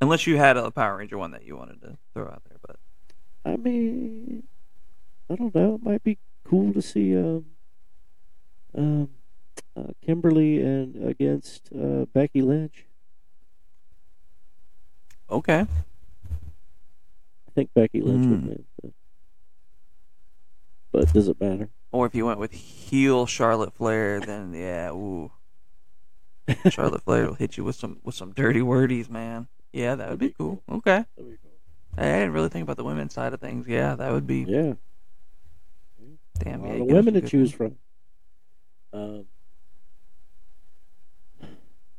[0.00, 2.76] Unless you had a Power Ranger one that you wanted to throw out there, but
[3.44, 4.44] I mean,
[5.28, 5.76] I don't know.
[5.76, 7.44] It might be cool to see um,
[8.74, 9.08] um,
[9.76, 12.84] uh, Kimberly and against uh, Becky Lynch.
[15.30, 15.60] okay.
[15.60, 18.46] I think Becky Lynch would Hmm.
[18.48, 18.64] win.
[18.82, 18.92] But,
[20.92, 21.68] but does it matter?
[21.92, 25.30] Or if you went with heel Charlotte Flair, then yeah, ooh,
[26.70, 29.48] Charlotte Flair will hit you with some with some dirty wordies, man.
[29.72, 30.62] Yeah, that would be cool.
[30.70, 31.04] Okay.
[31.16, 31.52] That'd be cool.
[31.98, 33.66] Hey, I didn't really think about the women's side of things.
[33.66, 34.74] Yeah, that would be Yeah,
[36.38, 36.62] damn.
[36.62, 37.70] a Yeah, lot you of women to choose one.
[37.70, 37.78] from.
[38.96, 39.26] Um,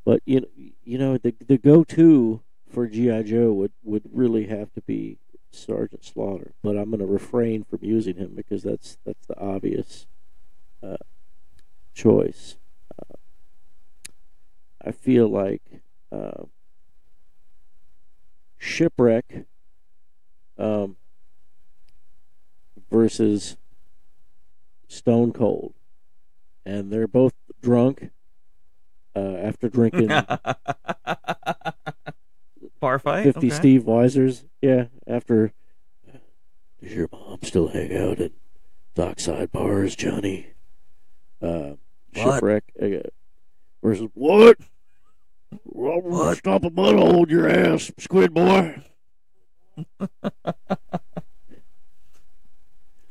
[0.04, 0.48] but you know,
[0.84, 2.42] you know the the go to
[2.72, 5.18] for GI Joe would would really have to be
[5.52, 10.08] Sergeant Slaughter, but I'm going to refrain from using him because that's that's the obvious
[10.82, 10.98] uh,
[11.94, 12.58] choice.
[12.98, 13.18] Uh,
[14.84, 15.62] I feel like
[16.12, 16.46] uh,
[18.58, 19.46] shipwreck
[20.58, 20.96] um,
[22.90, 23.58] versus
[24.88, 25.74] Stone Cold,
[26.68, 28.10] and they're both drunk
[29.16, 30.08] uh, after drinking
[32.80, 33.24] Bar fight.
[33.24, 33.50] 50 Okay.
[33.80, 34.44] Steveweisers.
[34.62, 35.54] Yeah, after.
[36.82, 38.34] Does your mom still hang out at
[38.94, 40.48] dockside bars, Johnny?
[41.42, 41.72] Uh,
[42.14, 42.88] shipwreck uh,
[43.82, 44.58] versus what?
[45.64, 46.38] Well, What?
[46.38, 48.84] Stop a mud hold your ass, squid boy.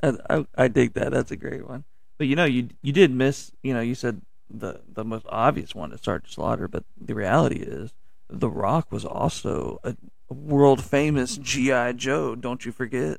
[0.02, 1.10] I, I, I dig that.
[1.10, 1.84] That's a great one.
[2.18, 3.52] But you know, you you did miss.
[3.62, 7.60] You know, you said the the most obvious one is Sergeant Slaughter, but the reality
[7.60, 7.92] is,
[8.28, 9.96] The Rock was also a,
[10.30, 12.34] a world famous GI Joe.
[12.34, 13.18] Don't you forget?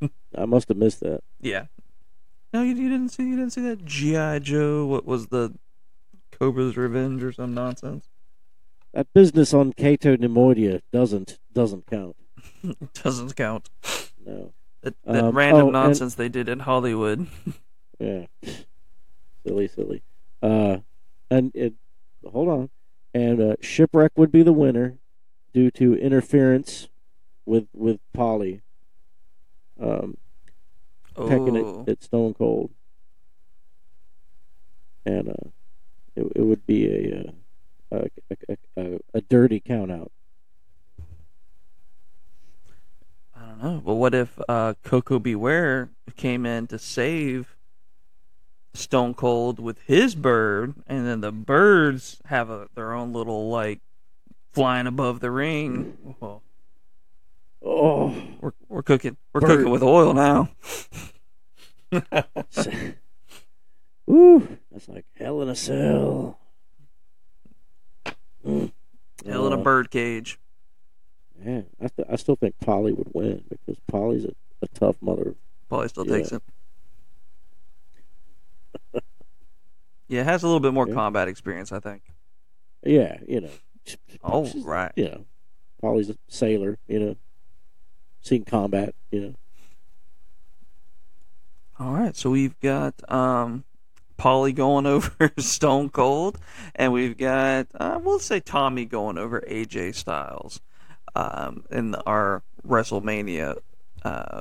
[0.36, 1.22] I must have missed that.
[1.40, 1.66] Yeah.
[2.52, 4.86] No, you, you didn't see you didn't see that GI Joe.
[4.86, 5.54] What was the
[6.32, 8.08] Cobra's Revenge or some nonsense?
[8.92, 12.16] That business on Cato Nemoidia doesn't doesn't count.
[13.02, 13.70] Doesn't count.
[14.24, 14.52] No.
[14.84, 17.26] That, that Um, random oh, and- nonsense they did in Hollywood.
[18.00, 18.26] Yeah.
[19.46, 20.02] silly, silly.
[20.42, 20.78] Uh,
[21.30, 21.74] and it.
[22.26, 22.70] Hold on.
[23.14, 24.98] And uh, shipwreck would be the winner
[25.54, 26.88] due to interference
[27.46, 28.62] with with Polly.
[29.80, 30.16] Um,
[31.16, 32.72] pecking Oh, it at Stone Cold.
[35.06, 35.48] And uh,
[36.16, 37.32] it, it would be a,
[37.92, 40.10] uh, a, a, a, a dirty count out.
[43.64, 43.84] I don't.
[43.84, 45.34] But what if uh, Koko B.
[45.34, 47.56] Ware came in to save
[48.74, 53.80] Stone Cold with his bird, and then the birds have a, their own little like
[54.52, 55.96] flying above the ring?
[56.20, 56.42] Well,
[57.66, 59.48] Oh, we're we're cooking we're Bird.
[59.56, 60.50] cooking with oil now.
[64.10, 66.38] Ooh, that's like hell in a cell.
[68.46, 68.70] Mm.
[69.24, 70.38] Hell in a Uh, bird cage.
[71.42, 75.34] Yeah, I, st- I still think Polly would win because Polly's a, a tough mother.
[75.68, 76.16] Polly still Yeah.
[76.18, 76.40] takes him.
[80.08, 80.94] Yeah, it has a little bit more Yeah.
[80.94, 82.02] combat experience, I think.
[82.84, 83.50] Yeah, you know.
[84.22, 84.92] Oh, right.
[84.96, 85.24] You know,
[85.80, 86.78] Polly's a sailor.
[86.86, 87.16] You know,
[88.20, 88.94] seen combat.
[89.10, 89.34] You know.
[91.78, 93.64] All right, so we've got um,
[94.16, 96.38] Polly going over Stone Cold,
[96.74, 100.60] and we've got uh, we'll say Tommy going over AJ Styles
[101.14, 103.58] um, in our WrestleMania
[104.02, 104.40] uh,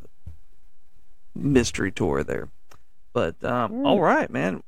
[1.35, 2.49] mystery tour there.
[3.13, 3.85] But um, Mm.
[3.85, 4.63] all right, man,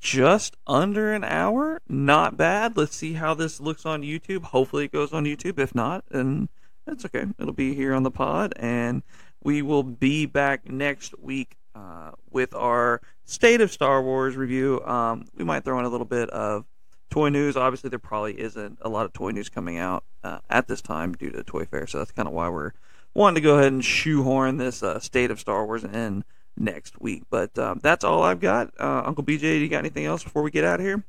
[0.00, 2.76] just under an hour, not bad.
[2.76, 4.44] Let's see how this looks on YouTube.
[4.44, 5.58] Hopefully, it goes on YouTube.
[5.58, 6.48] If not, then
[6.86, 7.26] that's okay.
[7.38, 9.02] It'll be here on the pod, and
[9.42, 14.80] we will be back next week uh, with our State of Star Wars review.
[14.84, 16.64] Um, we might throw in a little bit of
[17.10, 17.56] toy news.
[17.56, 21.12] Obviously, there probably isn't a lot of toy news coming out uh, at this time
[21.14, 22.72] due to Toy Fair, so that's kind of why we're
[23.14, 26.24] wanting to go ahead and shoehorn this uh, State of Star Wars in
[26.56, 27.24] next week.
[27.30, 28.72] But um, that's all I've got.
[28.78, 31.04] Uh, Uncle BJ, do you got anything else before we get out of here?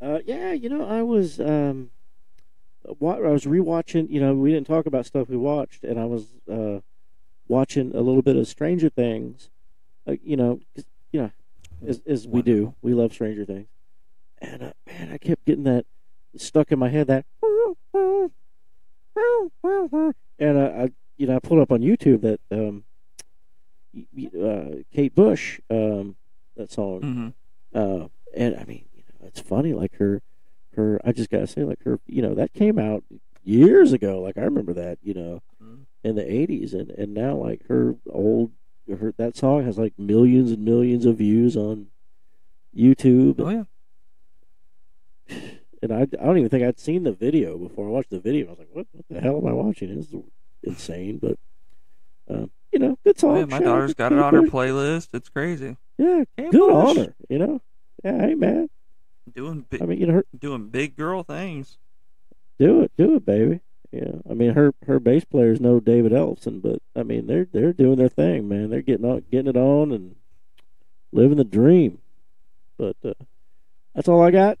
[0.00, 1.90] Uh, yeah, you know, I was um,
[2.86, 4.10] I was rewatching.
[4.10, 6.80] You know, we didn't talk about stuff we watched, and I was uh,
[7.48, 9.50] watching a little bit of Stranger Things.
[10.06, 10.60] Uh, you know,
[11.10, 11.30] you know,
[11.86, 13.68] as, as we do, we love Stranger Things.
[14.40, 15.86] And uh, man, I kept getting that
[16.36, 17.06] stuck in my head.
[17.06, 17.24] That
[20.38, 22.84] and uh, I, you know, I pulled up on YouTube that um,
[24.40, 26.16] uh, Kate Bush, um,
[26.56, 27.00] that song.
[27.00, 27.28] Mm-hmm.
[27.78, 29.72] Uh, and I mean, you know, it's funny.
[29.72, 30.20] Like her,
[30.76, 31.00] her.
[31.04, 32.00] I just gotta say, like her.
[32.06, 33.04] You know, that came out
[33.44, 34.20] years ago.
[34.20, 34.98] Like I remember that.
[35.02, 35.84] You know, Mhm.
[36.02, 38.50] in the '80s, and and now like her old,
[38.88, 41.88] her that song has like millions and millions of views on
[42.76, 43.40] YouTube.
[43.40, 43.64] Oh yeah.
[45.82, 48.46] And I, I don't even think I'd seen the video before I watched the video.
[48.46, 49.94] I was like, what, what the hell am I watching?
[49.94, 50.14] This is
[50.62, 51.18] insane.
[51.18, 51.38] But,
[52.28, 53.32] um, you know, good song.
[53.32, 55.08] Oh, yeah, my Shout out daughter's got it on her playlist.
[55.12, 55.76] It's crazy.
[55.98, 57.14] Yeah, good on her.
[57.28, 57.60] You know,
[58.02, 58.70] yeah, hey man.
[59.34, 61.76] Doing big, I mean, you know, her, doing big girl things.
[62.58, 63.60] do it, do it, baby.
[63.94, 67.72] Yeah, I mean, her her bass player's no David Ellefson, but I mean, they're they're
[67.72, 68.68] doing their thing, man.
[68.68, 70.16] They're getting on, getting it on, and
[71.12, 71.98] living the dream.
[72.76, 73.14] But uh,
[73.94, 74.58] that's all I got.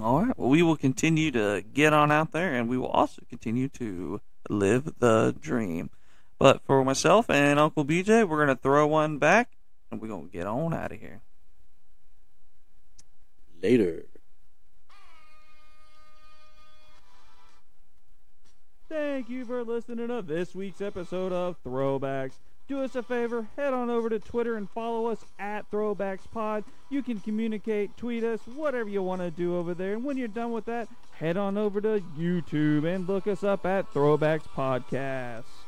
[0.00, 0.38] All right.
[0.38, 4.22] Well, we will continue to get on out there, and we will also continue to
[4.48, 5.90] live the dream.
[6.38, 9.50] But for myself and Uncle BJ, we're gonna throw one back,
[9.90, 11.20] and we're gonna get on out of here.
[13.62, 14.06] Later.
[18.94, 22.34] Thank you for listening to this week's episode of Throwbacks.
[22.68, 26.62] Do us a favor, head on over to Twitter and follow us at ThrowbacksPod.
[26.90, 29.94] You can communicate, tweet us, whatever you want to do over there.
[29.94, 33.66] And when you're done with that, head on over to YouTube and look us up
[33.66, 35.63] at Throwbacks Podcast.